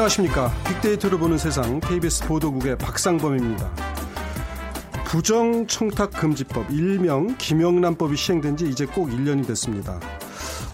안녕하십니까. 0.00 0.50
빅데이터를 0.66 1.18
보는 1.18 1.36
세상 1.36 1.78
KBS 1.80 2.26
보도국의 2.26 2.78
박상범입니다. 2.78 3.70
부정청탁금지법 5.04 6.70
일명 6.70 7.36
김영란법이 7.36 8.16
시행된 8.16 8.56
지 8.56 8.68
이제 8.68 8.86
꼭 8.86 9.10
1년이 9.10 9.46
됐습니다. 9.46 10.00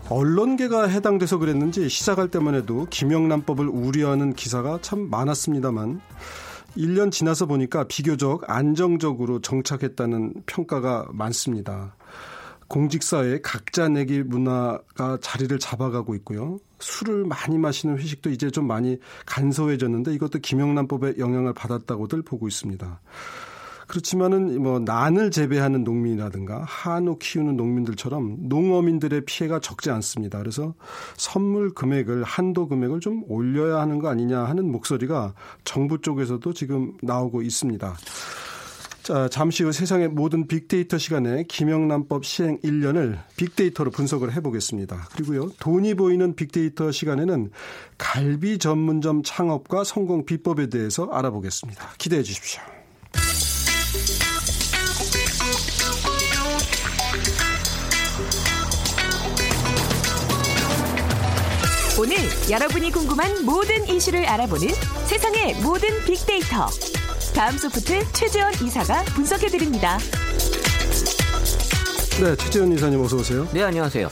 언론계가 0.08 0.86
해당돼서 0.86 1.38
그랬는지 1.38 1.88
시작할 1.88 2.28
때만 2.28 2.54
해도 2.54 2.86
김영란법을 2.88 3.66
우려하는 3.66 4.32
기사가 4.32 4.78
참 4.80 5.10
많았습니다만 5.10 6.00
1년 6.76 7.10
지나서 7.10 7.46
보니까 7.46 7.84
비교적 7.88 8.48
안정적으로 8.48 9.40
정착했다는 9.40 10.34
평가가 10.46 11.08
많습니다. 11.10 11.96
공직사회에 12.68 13.40
각자 13.42 13.88
내기 13.88 14.22
문화가 14.22 15.18
자리를 15.20 15.58
잡아가고 15.58 16.14
있고요. 16.16 16.58
술을 16.80 17.24
많이 17.24 17.58
마시는 17.58 17.98
회식도 17.98 18.30
이제 18.30 18.50
좀 18.50 18.66
많이 18.66 18.98
간소해졌는데 19.24 20.12
이것도 20.14 20.40
김영란법의 20.40 21.14
영향을 21.18 21.54
받았다고들 21.54 22.22
보고 22.22 22.48
있습니다. 22.48 23.00
그렇지만은 23.86 24.60
뭐 24.60 24.80
난을 24.80 25.30
재배하는 25.30 25.84
농민이라든가 25.84 26.64
한우 26.66 27.18
키우는 27.18 27.56
농민들처럼 27.56 28.48
농어민들의 28.48 29.24
피해가 29.26 29.60
적지 29.60 29.90
않습니다. 29.90 30.38
그래서 30.38 30.74
선물 31.16 31.72
금액을 31.72 32.24
한도 32.24 32.66
금액을 32.66 33.00
좀 33.00 33.22
올려야 33.28 33.80
하는 33.80 34.00
거 34.00 34.08
아니냐 34.08 34.40
하는 34.40 34.70
목소리가 34.72 35.34
정부 35.64 36.00
쪽에서도 36.00 36.52
지금 36.52 36.94
나오고 37.00 37.42
있습니다. 37.42 37.96
자, 39.06 39.28
잠시 39.28 39.62
후 39.62 39.70
세상의 39.70 40.08
모든 40.08 40.48
빅데이터 40.48 40.98
시간에 40.98 41.44
김영란법 41.44 42.24
시행 42.24 42.58
1년을 42.62 43.16
빅데이터로 43.36 43.92
분석을 43.92 44.32
해보겠습니다. 44.32 45.10
그리고요, 45.12 45.52
돈이 45.60 45.94
보이는 45.94 46.34
빅데이터 46.34 46.90
시간에는 46.90 47.52
갈비 47.98 48.58
전문점 48.58 49.22
창업과 49.22 49.84
성공 49.84 50.26
비법에 50.26 50.70
대해서 50.70 51.08
알아보겠습니다. 51.12 51.90
기대해 51.98 52.24
주십시오. 52.24 52.60
오늘 62.00 62.16
여러분이 62.50 62.90
궁금한 62.90 63.44
모든 63.44 63.86
이슈를 63.86 64.26
알아보는 64.26 64.66
세상의 65.06 65.62
모든 65.62 65.90
빅데이터. 66.04 66.66
다음 67.36 67.58
소프트 67.58 68.00
최재원 68.14 68.50
이사가 68.54 69.02
분석해 69.14 69.48
드립니다. 69.48 69.98
네, 72.18 72.34
최재원 72.34 72.72
이사님 72.72 72.98
어서 73.02 73.16
오세요. 73.18 73.46
네, 73.52 73.62
안녕하세요. 73.62 74.08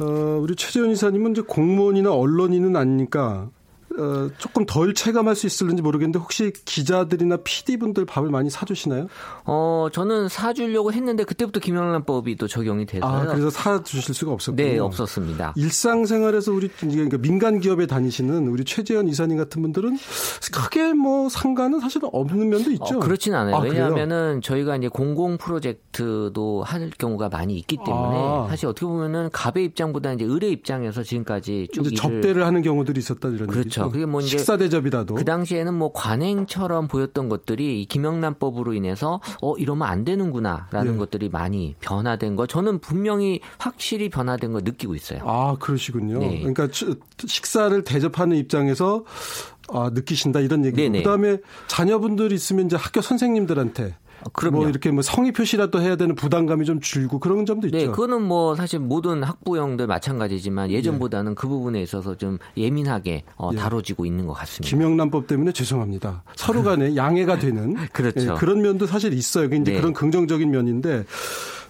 어, 0.00 0.04
우리 0.40 0.54
최재원 0.54 0.92
이사님은 0.92 1.32
이제 1.32 1.42
공무원이나 1.42 2.12
언론인은 2.12 2.76
아니니까 2.76 3.50
어, 3.98 4.28
조금 4.38 4.66
덜 4.66 4.94
체감할 4.94 5.34
수 5.34 5.46
있을는지 5.46 5.82
모르겠는데 5.82 6.18
혹시 6.18 6.52
기자들이나 6.64 7.38
PD분들 7.44 8.04
밥을 8.06 8.30
많이 8.30 8.50
사주시나요? 8.50 9.06
어, 9.44 9.88
저는 9.92 10.28
사주려고 10.28 10.92
했는데 10.92 11.24
그때부터 11.24 11.60
김영란법이 11.60 12.36
또 12.36 12.46
적용이 12.48 12.86
돼서요. 12.86 13.10
아, 13.10 13.26
그래서 13.26 13.50
사주실 13.50 14.14
수가 14.14 14.32
없었군요. 14.32 14.64
네, 14.64 14.78
없었습니다. 14.78 15.54
일상생활에서 15.56 16.52
우리 16.52 16.68
그러니까 16.68 17.18
민간 17.18 17.60
기업에 17.60 17.86
다니시는 17.86 18.48
우리 18.48 18.64
최재현 18.64 19.08
이사님 19.08 19.36
같은 19.36 19.62
분들은 19.62 19.98
크게 20.52 20.92
뭐 20.94 21.28
상관은 21.28 21.80
사실 21.80 22.00
없는 22.04 22.48
면도 22.48 22.70
있죠. 22.72 22.96
어, 22.96 22.98
그렇진 22.98 23.34
않아요. 23.34 23.56
아, 23.56 23.60
왜냐하면은 23.60 24.40
저희가 24.42 24.76
이제 24.76 24.88
공공 24.88 25.38
프로젝트도 25.38 26.62
할 26.62 26.90
경우가 26.90 27.28
많이 27.28 27.56
있기 27.58 27.78
때문에 27.84 28.16
아. 28.16 28.46
사실 28.48 28.66
어떻게 28.66 28.86
보면은 28.86 29.30
갑의 29.32 29.64
입장보다 29.64 30.12
이제 30.12 30.24
의뢰 30.24 30.48
입장에서 30.48 31.02
지금까지 31.02 31.68
쭉 31.72 31.86
이제 31.86 31.94
접대를 31.94 32.44
하는 32.46 32.62
경우들이 32.62 32.98
있었다 32.98 33.28
이런 33.28 33.48
그렇죠. 33.48 33.81
얘기죠. 33.86 33.92
그게 33.92 34.06
뭐 34.06 34.20
이제 34.20 34.28
식사 34.28 34.56
대접이라도 34.56 35.14
그 35.14 35.24
당시에는 35.24 35.74
뭐 35.74 35.92
관행처럼 35.92 36.88
보였던 36.88 37.28
것들이 37.28 37.82
이 37.82 37.86
김영란법으로 37.86 38.74
인해서 38.74 39.20
어 39.40 39.56
이러면 39.56 39.88
안 39.88 40.04
되는구나라는 40.04 40.94
예. 40.94 40.98
것들이 40.98 41.28
많이 41.28 41.74
변화된 41.80 42.36
거 42.36 42.46
저는 42.46 42.80
분명히 42.80 43.40
확실히 43.58 44.08
변화된 44.08 44.52
걸 44.52 44.62
느끼고 44.64 44.94
있어요. 44.94 45.20
아 45.24 45.56
그러시군요. 45.58 46.18
네. 46.18 46.38
그러니까 46.40 46.68
식사를 47.26 47.84
대접하는 47.84 48.36
입장에서 48.36 49.04
아, 49.68 49.90
느끼신다 49.92 50.40
이런 50.40 50.64
얘기고 50.64 50.92
그다음에 50.92 51.38
자녀분들 51.66 52.32
있으면 52.32 52.66
이제 52.66 52.76
학교 52.76 53.00
선생님들한테 53.00 53.84
아, 53.84 54.01
그럼요. 54.32 54.58
뭐 54.58 54.68
이렇게 54.68 54.90
뭐 54.90 55.02
성의 55.02 55.32
표시라도 55.32 55.80
해야 55.80 55.96
되는 55.96 56.14
부담감이 56.14 56.64
좀 56.64 56.80
줄고 56.80 57.18
그런 57.18 57.46
점도 57.46 57.68
네, 57.70 57.78
있죠. 57.78 57.78
네, 57.78 57.86
그거는 57.86 58.22
뭐 58.22 58.54
사실 58.54 58.78
모든 58.78 59.22
학부형들 59.22 59.86
마찬가지지만 59.86 60.70
예전보다는 60.70 61.32
네. 61.32 61.34
그 61.36 61.48
부분에 61.48 61.82
있어서 61.82 62.16
좀 62.16 62.38
예민하게 62.56 63.24
어, 63.36 63.50
예. 63.52 63.56
다뤄지고 63.56 64.06
있는 64.06 64.26
것 64.26 64.34
같습니다. 64.34 64.68
김영란법 64.68 65.26
때문에 65.26 65.52
죄송합니다. 65.52 66.22
서로 66.36 66.62
간에 66.62 66.96
양해가 66.96 67.38
되는 67.40 67.74
그렇죠. 67.92 68.32
예, 68.32 68.34
그런 68.38 68.62
면도 68.62 68.86
사실 68.86 69.12
있어요. 69.12 69.46
이제 69.46 69.58
네. 69.72 69.78
그런 69.78 69.92
긍정적인 69.92 70.50
면인데 70.50 71.04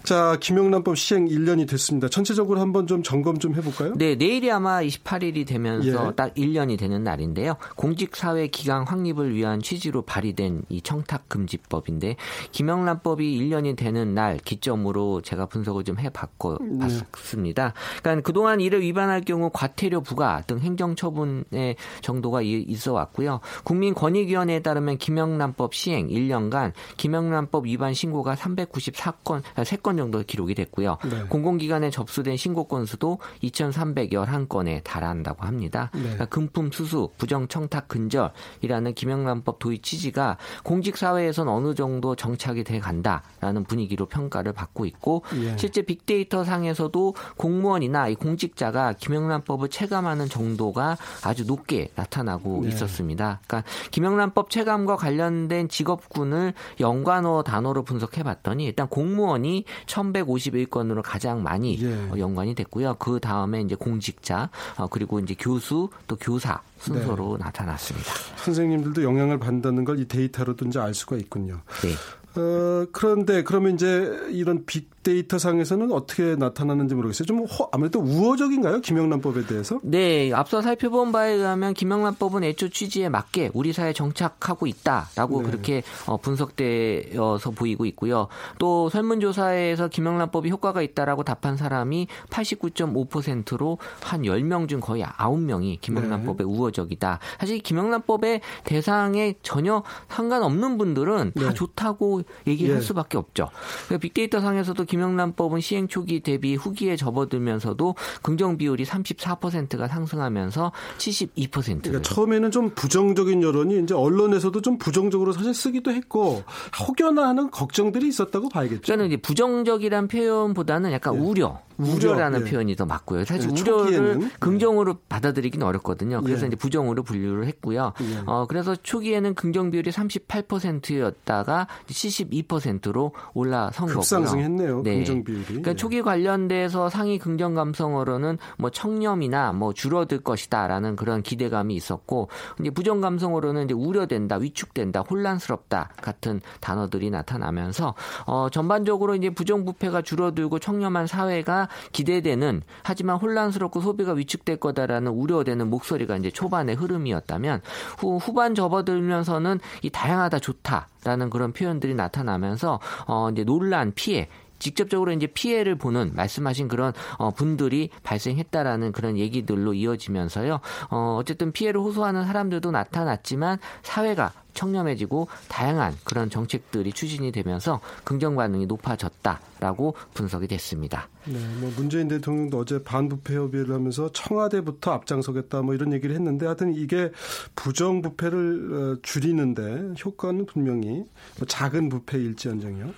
자, 0.03 0.37
김영란법 0.39 0.97
시행 0.97 1.27
1년이 1.27 1.67
됐습니다. 1.69 2.09
전체적으로 2.09 2.59
한번 2.59 2.87
좀 2.87 3.03
점검 3.03 3.39
좀 3.39 3.55
해볼까요? 3.55 3.93
네, 3.95 4.15
내일이 4.15 4.51
아마 4.51 4.81
28일이 4.81 5.47
되면서 5.47 6.07
예. 6.07 6.15
딱 6.15 6.33
1년이 6.35 6.77
되는 6.77 7.03
날인데요. 7.03 7.55
공직사회 7.77 8.47
기강 8.47 8.83
확립을 8.83 9.33
위한 9.33 9.61
취지로 9.61 10.01
발의된 10.01 10.63
이 10.67 10.81
청탁금지법인데 10.81 12.17
김영란법이 12.51 13.39
1년이 13.39 13.77
되는 13.77 14.13
날 14.13 14.37
기점으로 14.39 15.21
제가 15.21 15.45
분석을 15.45 15.85
좀 15.85 15.97
해봤고 15.99 16.57
네. 16.59 16.79
봤습니다. 16.79 17.73
그러니까 18.01 18.25
그동안 18.25 18.59
이를 18.59 18.81
위반할 18.81 19.21
경우 19.21 19.49
과태료 19.53 20.01
부과 20.01 20.41
등 20.45 20.59
행정처분의 20.59 21.77
정도가 22.01 22.41
있어 22.41 22.91
왔고요. 22.91 23.39
국민권익위원회에 23.63 24.59
따르면 24.59 24.97
김영란법 24.97 25.73
시행 25.73 26.09
1년간 26.09 26.73
김영란법 26.97 27.67
위반 27.67 27.93
신고가 27.93 28.35
394건 28.35 29.43
3건 29.55 29.92
건 29.93 29.97
정도 29.97 30.23
기록이 30.23 30.55
됐고요. 30.55 30.97
네. 31.09 31.23
공공기관에 31.29 31.89
접수된 31.89 32.35
신고 32.37 32.65
건수도 32.65 33.19
2,311건에 33.43 34.83
달한다고 34.83 35.45
합니다. 35.45 35.89
네. 35.93 36.01
그러니까 36.01 36.25
금품 36.25 36.71
수수, 36.71 37.09
부정 37.17 37.47
청탁 37.47 37.87
근절이라는 37.87 38.93
김영란법 38.95 39.59
도입 39.59 39.83
취지가 39.83 40.37
공직 40.63 40.97
사회에선 40.97 41.47
어느 41.47 41.75
정도 41.75 42.15
정착이 42.15 42.63
돼 42.63 42.79
간다라는 42.79 43.63
분위기로 43.65 44.07
평가를 44.07 44.53
받고 44.53 44.85
있고 44.85 45.23
예. 45.35 45.55
실제 45.57 45.81
빅데이터 45.83 46.43
상에서도 46.43 47.15
공무원이나 47.37 48.07
이 48.07 48.15
공직자가 48.15 48.93
김영란법을 48.93 49.69
체감하는 49.69 50.27
정도가 50.29 50.97
아주 51.23 51.45
높게 51.45 51.89
나타나고 51.95 52.61
네. 52.63 52.69
있었습니다. 52.69 53.39
그러니까 53.45 53.69
김영란법 53.91 54.49
체감과 54.49 54.95
관련된 54.95 55.69
직업군을 55.69 56.53
연관어 56.79 57.43
단어로 57.43 57.83
분석해 57.83 58.23
봤더니 58.23 58.65
일단 58.65 58.87
공무원이 58.87 59.65
1151건으로 59.87 61.01
가장 61.03 61.41
많이 61.43 61.81
예. 61.81 61.93
어, 62.09 62.13
연관이 62.17 62.53
됐고요. 62.55 62.95
그 62.99 63.19
다음에 63.19 63.61
이제 63.61 63.75
공직자 63.75 64.49
어, 64.77 64.87
그리고 64.87 65.19
이제 65.19 65.35
교수 65.37 65.89
또 66.07 66.15
교사 66.17 66.61
순서로 66.79 67.37
네. 67.37 67.45
나타났습니다. 67.45 68.11
선생님들도 68.37 69.03
영향을 69.03 69.39
받는다는 69.39 69.85
걸 69.85 69.93
이 69.93 70.07
데이터로도 70.07 70.65
이제 70.65 70.79
알 70.79 70.93
수가 70.93 71.17
있군요. 71.17 71.61
네. 71.83 71.93
어, 72.41 72.85
그런데 72.91 73.43
그러면 73.43 73.75
이제 73.75 74.27
이런 74.31 74.65
빅 74.65 74.89
데이터 75.03 75.37
상에서는 75.37 75.91
어떻게 75.91 76.35
나타나는지 76.35 76.95
모르겠어요. 76.95 77.25
좀 77.25 77.45
허, 77.45 77.69
아무래도 77.71 77.99
우호적인가요? 77.99 78.79
김영란법에 78.81 79.45
대해서? 79.45 79.79
네, 79.83 80.31
앞서 80.33 80.61
살펴본 80.61 81.11
바에 81.11 81.33
의하면 81.33 81.73
김영란법은 81.73 82.43
애초 82.43 82.69
취지에 82.69 83.09
맞게 83.09 83.51
우리 83.53 83.73
사회에 83.73 83.93
정착하고 83.93 84.65
있다라고 84.65 85.41
네. 85.41 85.49
그렇게 85.49 85.83
어, 86.05 86.17
분석되어서 86.17 87.51
보이고 87.51 87.85
있고요. 87.85 88.27
또 88.59 88.89
설문조사에서 88.89 89.89
김영란법이 89.89 90.49
효과가 90.49 90.81
있다라고 90.81 91.23
답한 91.23 91.57
사람이 91.57 92.07
89.5%로 92.29 93.77
한 94.01 94.21
10명 94.23 94.67
중 94.67 94.79
거의 94.79 95.03
9명이 95.03 95.81
김영란법에 95.81 96.43
네. 96.43 96.49
우호적이다. 96.49 97.19
사실 97.39 97.59
김영란법의 97.59 98.41
대상에 98.63 99.35
전혀 99.43 99.83
상관없는 100.07 100.77
분들은 100.77 101.33
다 101.35 101.49
네. 101.49 101.53
좋다고 101.53 102.21
얘기할 102.47 102.77
예. 102.77 102.81
수밖에 102.81 103.17
없죠. 103.17 103.49
그러니까 103.85 104.01
빅데이터 104.01 104.39
상에서도 104.39 104.85
김영란법은 104.93 105.59
시행 105.59 105.87
초기 105.87 106.19
대비 106.19 106.53
후기에 106.53 106.97
접어들면서도 106.97 107.95
긍정 108.21 108.57
비율이 108.57 108.85
34%가 108.85 109.87
상승하면서 109.87 110.71
72%. 110.99 111.81
그러니까 111.81 112.01
처음에는 112.03 112.51
좀 112.51 112.69
부정적인 112.75 113.41
여론이 113.41 113.81
이제 113.81 113.95
언론에서도 113.95 114.61
좀 114.61 114.77
부정적으로 114.77 115.31
사실 115.31 115.55
쓰기도 115.55 115.89
했고 115.91 116.43
혹여나 116.87 117.27
하는 117.29 117.49
걱정들이 117.49 118.07
있었다고 118.07 118.49
봐야겠죠. 118.49 118.81
그러니까 118.83 119.05
이제 119.07 119.17
부정적이란 119.17 120.09
표현보다는 120.09 120.91
약간 120.91 121.15
예. 121.15 121.19
우려, 121.19 121.59
우려라는 121.85 122.39
우려, 122.39 122.47
예. 122.47 122.51
표현이 122.51 122.75
더 122.75 122.85
맞고요. 122.85 123.25
사실 123.25 123.53
네, 123.53 123.61
우려를 123.61 124.19
예. 124.21 124.29
긍정으로 124.39 124.97
받아들이기는 125.09 125.65
어렵거든요. 125.65 126.21
그래서 126.21 126.43
예. 126.43 126.47
이제 126.47 126.55
부정으로 126.55 127.03
분류를 127.03 127.45
했고요. 127.47 127.93
예. 128.01 128.23
어, 128.25 128.45
그래서 128.47 128.75
초기에는 128.75 129.35
긍정 129.35 129.71
비율이 129.71 129.91
38%였다가 129.91 131.67
72%로 131.87 133.11
올라선 133.33 133.87
거고요. 133.87 133.99
급상승했네요. 133.99 134.83
네. 134.83 134.95
긍정 134.97 135.23
비율이. 135.23 135.45
그러니까 135.45 135.71
예. 135.71 135.75
초기 135.75 136.01
관련돼서 136.01 136.89
상위 136.89 137.17
긍정 137.19 137.53
감성어로는 137.53 138.37
뭐 138.57 138.69
청렴이나 138.69 139.53
뭐 139.53 139.73
줄어들 139.73 140.19
것이다라는 140.19 140.95
그런 140.95 141.21
기대감이 141.21 141.75
있었고 141.75 142.29
이제 142.59 142.69
부정 142.69 143.01
감성어로는 143.01 143.65
이제 143.65 143.73
우려된다, 143.73 144.37
위축된다, 144.37 145.01
혼란스럽다 145.01 145.89
같은 146.01 146.41
단어들이 146.59 147.09
나타나면서 147.09 147.95
어, 148.25 148.47
전반적으로 148.49 149.15
이제 149.15 149.29
부정 149.29 149.65
부패가 149.65 150.01
줄어들고 150.01 150.59
청렴한 150.59 151.07
사회가 151.07 151.67
기대되는 151.91 152.61
하지만 152.83 153.17
혼란스럽고 153.17 153.81
소비가 153.81 154.13
위축될 154.13 154.57
거다라는 154.57 155.11
우려되는 155.11 155.69
목소리가 155.69 156.17
이제 156.17 156.31
초반의 156.31 156.75
흐름이었다면 156.75 157.61
후, 157.99 158.17
후반 158.17 158.55
접어들면서는 158.55 159.59
이 159.81 159.89
다양하다 159.89 160.39
좋다라는 160.39 161.29
그런 161.29 161.53
표현들이 161.53 161.95
나타나면서 161.95 162.79
어 163.07 163.29
이제 163.31 163.43
논란 163.43 163.91
피해 163.93 164.27
직접적으로 164.63 165.11
이제 165.11 165.27
피해를 165.27 165.75
보는 165.75 166.11
말씀하신 166.15 166.69
그런 166.69 166.93
어, 167.17 167.31
분들이 167.31 167.89
발생했다라는 168.03 168.93
그런 168.93 169.17
얘기들로 169.17 169.73
이어지면서요. 169.73 170.61
어, 170.89 171.17
어쨌든 171.19 171.51
피해를 171.51 171.81
호소하는 171.81 172.25
사람들도 172.25 172.71
나타났지만 172.71 173.59
사회가 173.81 174.31
청렴해지고 174.53 175.27
다양한 175.49 175.93
그런 176.03 176.29
정책들이 176.29 176.93
추진이 176.93 177.31
되면서 177.31 177.81
긍정 178.03 178.35
반응이 178.35 178.67
높아졌다 178.67 179.39
라고 179.63 179.95
분석이 180.13 180.47
됐습니다. 180.47 181.07
네, 181.25 181.39
뭐 181.61 181.71
문재인 181.77 182.09
대통령도 182.09 182.59
어제 182.59 182.83
반부패 182.83 183.33
협의를 183.33 183.73
하면서 183.73 184.11
청와대부터 184.11 184.91
앞장서겠다 184.91 185.61
뭐 185.61 185.73
이런 185.73 185.93
얘기를 185.93 186.13
했는데 186.13 186.45
하여튼 186.45 186.75
이게 186.75 187.11
부정 187.55 188.01
부패를 188.01 188.73
어, 188.73 188.97
줄이는데 189.01 189.93
효과는 190.03 190.47
분명히 190.47 191.05
뭐 191.37 191.47
작은 191.47 191.87
부패일지언정요 191.87 192.91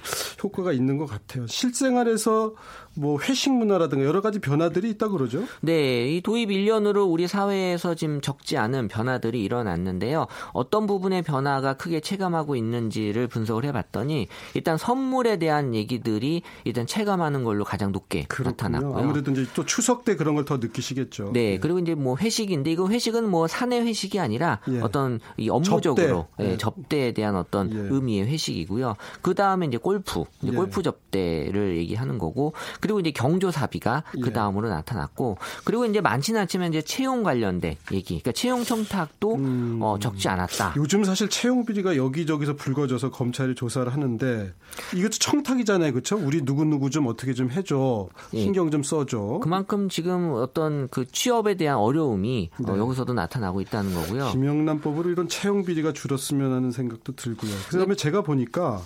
효과가 0.43 0.71
있는 0.73 0.97
것 0.97 1.05
같아요. 1.05 1.45
실생활에서 1.45 2.55
뭐 2.95 3.19
회식 3.21 3.53
문화라든가 3.53 4.05
여러 4.05 4.21
가지 4.21 4.39
변화들이 4.39 4.89
있다 4.91 5.09
그러죠? 5.09 5.43
네, 5.61 6.09
이 6.09 6.21
도입 6.21 6.49
1년으로 6.49 7.11
우리 7.11 7.27
사회에서 7.27 7.93
지금 7.93 8.21
적지 8.21 8.57
않은 8.57 8.87
변화들이 8.87 9.43
일어났는데요. 9.43 10.27
어떤 10.53 10.87
부분의 10.87 11.21
변화가 11.21 11.75
크게 11.75 11.99
체감하고 11.99 12.55
있는지를 12.55 13.27
분석을 13.27 13.65
해봤더니 13.65 14.27
일단 14.53 14.77
선물에 14.77 15.37
대한 15.37 15.75
얘기들이 15.75 16.41
일단 16.63 16.87
체감하는 16.87 17.43
걸로 17.43 17.63
가장 17.65 17.91
높게 17.91 18.23
그렇군요. 18.27 18.51
나타났고요. 18.51 19.03
아무래도 19.03 19.31
이제 19.31 19.45
또 19.53 19.65
추석 19.65 20.05
때 20.05 20.15
그런 20.15 20.33
걸 20.35 20.45
더 20.45 20.57
느끼시겠죠. 20.57 21.31
네, 21.33 21.53
네, 21.53 21.59
그리고 21.59 21.79
이제 21.79 21.95
뭐 21.95 22.15
회식인데 22.17 22.71
이거 22.71 22.87
회식은 22.87 23.27
뭐 23.27 23.47
사내 23.47 23.79
회식이 23.81 24.19
아니라 24.19 24.59
예. 24.69 24.79
어떤 24.79 25.19
이 25.37 25.49
업무적으로 25.49 26.27
접대. 26.37 26.43
예, 26.43 26.51
예. 26.51 26.57
접대에 26.57 27.13
대한 27.13 27.35
어떤 27.35 27.73
예. 27.73 27.77
의미의 27.89 28.27
회식이고요. 28.27 28.95
그 29.23 29.33
다음에 29.33 29.65
이제 29.65 29.77
골프, 29.77 30.23
이제 30.43 30.51
예. 30.51 30.55
골프 30.55 30.83
접대를 30.83 31.77
얘기하는 31.77 32.19
거고. 32.19 32.53
그리고 32.79 32.99
이제 32.99 33.09
경조사비가 33.09 34.03
그 34.11 34.27
예. 34.27 34.33
다음으로 34.33 34.69
나타났고 34.69 35.37
그리고 35.63 35.85
이제 35.85 35.99
많지는 35.99 36.41
않지만 36.41 36.69
이제 36.69 36.81
채용 36.83 37.23
관련된 37.23 37.75
얘기. 37.91 38.19
그러니까 38.19 38.31
채용 38.31 38.63
청탁도 38.63 39.35
음. 39.35 39.79
어, 39.81 39.97
적지 39.99 40.29
않았다. 40.29 40.73
요즘 40.77 41.03
사실 41.03 41.27
채용 41.29 41.65
비리가 41.65 41.95
여기저기서 41.97 42.55
불거져서 42.55 43.09
검찰이 43.09 43.55
조사를 43.55 43.91
하는데 43.91 44.53
이것도 44.93 45.09
청탁이잖아요. 45.19 45.91
그렇죠? 45.91 46.17
우리 46.17 46.41
누구누구 46.45 46.89
좀 46.89 47.07
어떻게 47.07 47.33
좀 47.33 47.51
해줘. 47.51 48.07
예. 48.33 48.41
신경 48.41 48.71
좀 48.71 48.83
써줘. 48.83 49.39
그만큼 49.41 49.89
지금 49.89 50.31
어떤 50.33 50.87
그 50.89 51.05
취업에 51.05 51.55
대한 51.55 51.77
어려움이 51.77 52.49
어, 52.59 52.63
네. 52.65 52.71
어, 52.71 52.77
여기서도 52.77 53.13
나타나고 53.13 53.61
있다는 53.61 53.93
거고요. 53.93 54.29
김영란법으로 54.31 55.09
이런 55.09 55.27
채용 55.27 55.65
비리가 55.65 55.93
줄었으면 55.93 56.53
하는 56.53 56.71
생각도 56.71 57.15
들고요. 57.15 57.51
그다음에 57.69 57.87
네. 57.87 57.95
제가 57.95 58.21
보니까 58.21 58.81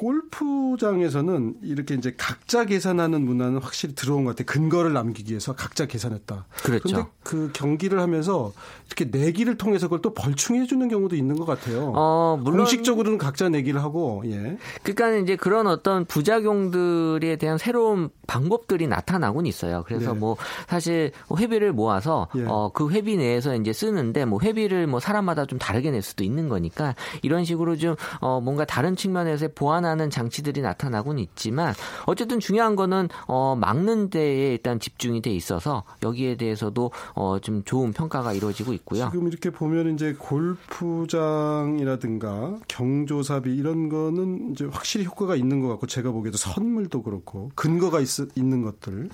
골프장에서는 0.00 1.56
이렇게 1.62 1.94
이제 1.94 2.14
각자 2.16 2.64
계산하는 2.64 3.22
문화는 3.22 3.58
확실히 3.58 3.94
들어온 3.94 4.24
것 4.24 4.34
같아요. 4.34 4.46
근거를 4.46 4.94
남기기 4.94 5.32
위해서 5.32 5.54
각자 5.54 5.84
계산했다. 5.84 6.46
그렇죠. 6.62 6.82
그런데 6.88 7.10
그 7.22 7.50
경기를 7.52 8.00
하면서 8.00 8.50
이렇게 8.86 9.04
내기를 9.04 9.58
통해서 9.58 9.88
그걸 9.88 10.00
또 10.00 10.14
벌충해 10.14 10.64
주는 10.64 10.88
경우도 10.88 11.16
있는 11.16 11.36
것 11.36 11.44
같아요. 11.44 11.92
어, 11.94 12.38
물론 12.40 12.60
공식적으로는 12.60 13.18
각자 13.18 13.50
내기를 13.50 13.82
하고 13.82 14.22
예. 14.24 14.56
그러니까 14.82 15.18
이제 15.18 15.36
그런 15.36 15.66
어떤 15.66 16.06
부작용들에 16.06 17.36
대한 17.36 17.58
새로운 17.58 18.08
방법들이 18.26 18.86
나타나곤 18.86 19.44
있어요. 19.44 19.84
그래서 19.86 20.14
네. 20.14 20.18
뭐 20.18 20.38
사실 20.66 21.12
회비를 21.36 21.74
모아서 21.74 22.28
예. 22.36 22.44
어, 22.46 22.70
그 22.72 22.90
회비 22.90 23.18
내에서 23.18 23.54
이제 23.54 23.74
쓰는데 23.74 24.24
뭐 24.24 24.40
회비를 24.42 24.86
뭐 24.86 24.98
사람마다 24.98 25.44
좀 25.44 25.58
다르게 25.58 25.90
낼 25.90 26.00
수도 26.00 26.24
있는 26.24 26.48
거니까 26.48 26.94
이런 27.20 27.44
식으로 27.44 27.76
좀 27.76 27.96
어, 28.20 28.40
뭔가 28.40 28.64
다른 28.64 28.96
측면에서 28.96 29.48
보완 29.54 29.89
보완하는 29.90 30.10
장치들이 30.10 30.62
나타나고는 30.62 31.20
있지만 31.22 31.74
어쨌든 32.06 32.38
중요한 32.38 32.76
거는 32.76 33.08
어 33.26 33.56
막는 33.56 34.10
데에 34.10 34.52
일단 34.52 34.78
집중이 34.78 35.22
돼 35.22 35.30
있어서 35.30 35.82
여기에 36.02 36.36
대해서도 36.36 36.92
어 37.14 37.40
좀 37.40 37.64
좋은 37.64 37.94
평가가 37.94 38.34
이루어지고 38.34 38.74
있고요. 38.74 39.08
지금 39.10 39.26
이렇게 39.28 39.48
보면 39.50 39.94
이제 39.94 40.14
골프장이라든가 40.18 42.58
경조사비 42.68 43.56
이런 43.56 43.88
거는 43.88 44.50
이제 44.52 44.66
확실히 44.70 45.06
효과가 45.06 45.36
있는 45.36 45.62
것 45.62 45.68
같고 45.68 45.86
제가 45.86 46.10
보기에도 46.10 46.36
선물도 46.36 47.02
그렇고 47.02 47.50
근거가 47.54 48.00
있, 48.00 48.08
있는 48.36 48.60
것들. 48.62 49.08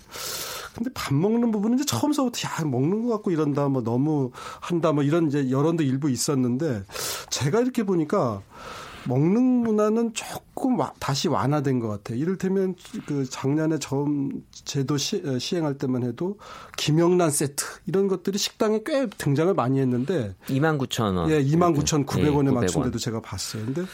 근데 0.74 0.90
밥 0.92 1.14
먹는 1.14 1.52
부분은 1.52 1.78
이제 1.78 1.84
처음서부터 1.86 2.48
야 2.48 2.64
먹는 2.64 3.06
것 3.06 3.12
같고 3.12 3.30
이런다 3.30 3.68
뭐 3.68 3.80
너무 3.82 4.32
한다 4.60 4.90
뭐 4.92 5.04
이런 5.04 5.28
이제 5.28 5.48
여론도 5.50 5.84
일부 5.84 6.10
있었는데 6.10 6.82
제가 7.30 7.60
이렇게 7.60 7.84
보니까 7.84 8.42
먹는 9.08 9.42
문화는 9.42 10.12
조금 10.14 10.78
와, 10.78 10.92
다시 10.98 11.28
완화된 11.28 11.80
것 11.80 11.88
같아요. 11.88 12.18
이를테면 12.18 12.74
그 13.06 13.24
작년에 13.28 13.78
처음 13.78 14.44
제도 14.50 14.96
시, 14.96 15.22
어, 15.24 15.38
시행할 15.38 15.78
때만 15.78 16.02
해도 16.02 16.38
김영란 16.76 17.30
세트 17.30 17.64
이런 17.86 18.08
것들이 18.08 18.38
식당에 18.38 18.80
꽤 18.84 19.06
등장을 19.06 19.52
많이 19.54 19.80
했는데 19.80 20.34
2만 20.46 20.78
9천 20.78 21.16
원. 21.16 21.30
예, 21.30 21.42
2만 21.42 21.76
9천 21.76 22.06
9백 22.06 22.34
원에 22.34 22.50
네, 22.50 22.54
맞춘 22.54 22.82
데도 22.82 22.98
제가 22.98 23.20
봤어요. 23.20 23.64
근데 23.64 23.84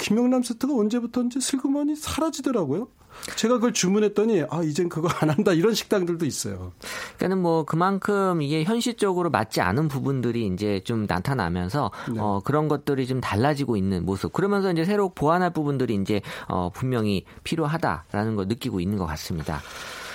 김영란 0.00 0.42
세트가 0.42 0.74
언제부터인지 0.74 1.40
슬그머니 1.40 1.96
사라지더라고요. 1.96 2.88
제가 3.36 3.54
그걸 3.54 3.72
주문했더니 3.72 4.44
아 4.50 4.62
이젠 4.62 4.88
그거 4.88 5.08
안 5.20 5.30
한다 5.30 5.52
이런 5.52 5.74
식당들도 5.74 6.24
있어요. 6.24 6.72
그러니까는 7.16 7.42
뭐 7.42 7.64
그만큼 7.64 8.40
이게 8.40 8.64
현실적으로 8.64 9.30
맞지 9.30 9.60
않은 9.60 9.88
부분들이 9.88 10.46
이제 10.46 10.80
좀 10.84 11.06
나타나면서 11.06 11.90
네. 12.12 12.20
어 12.20 12.40
그런 12.44 12.68
것들이 12.68 13.06
좀 13.06 13.20
달라지고 13.20 13.76
있는 13.76 14.04
모습. 14.04 14.32
그 14.32 14.40
러면서 14.50 14.72
이제 14.72 14.84
새로 14.84 15.08
보완할 15.08 15.52
부분들이 15.52 15.94
이제 15.94 16.20
어 16.48 16.70
분명히 16.70 17.24
필요하다라는 17.44 18.36
걸 18.36 18.48
느끼고 18.48 18.80
있는 18.80 18.98
것 18.98 19.06
같습니다. 19.06 19.60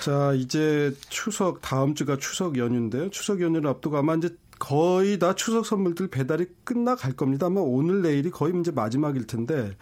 자, 0.02 0.34
이제 0.34 0.94
추석 1.10 1.62
다음 1.64 1.96
주가 1.96 2.16
추석 2.18 2.60
연휴인데요. 2.60 3.10
추석 3.10 3.42
연휴를 3.42 3.68
앞두고 3.72 3.98
아마 3.98 4.14
이제 4.14 4.30
거의 4.60 5.20
다 5.20 5.36
추석 5.36 5.66
선물들 5.66 6.08
배달이 6.08 6.46
끝나갈 6.64 7.14
겁니다. 7.14 7.48
아마 7.48 7.62
오늘 7.62 8.02
내일이 8.02 8.30
거의 8.32 8.54
이제 8.60 8.72
마지막일 8.72 9.28
텐데 9.28 9.76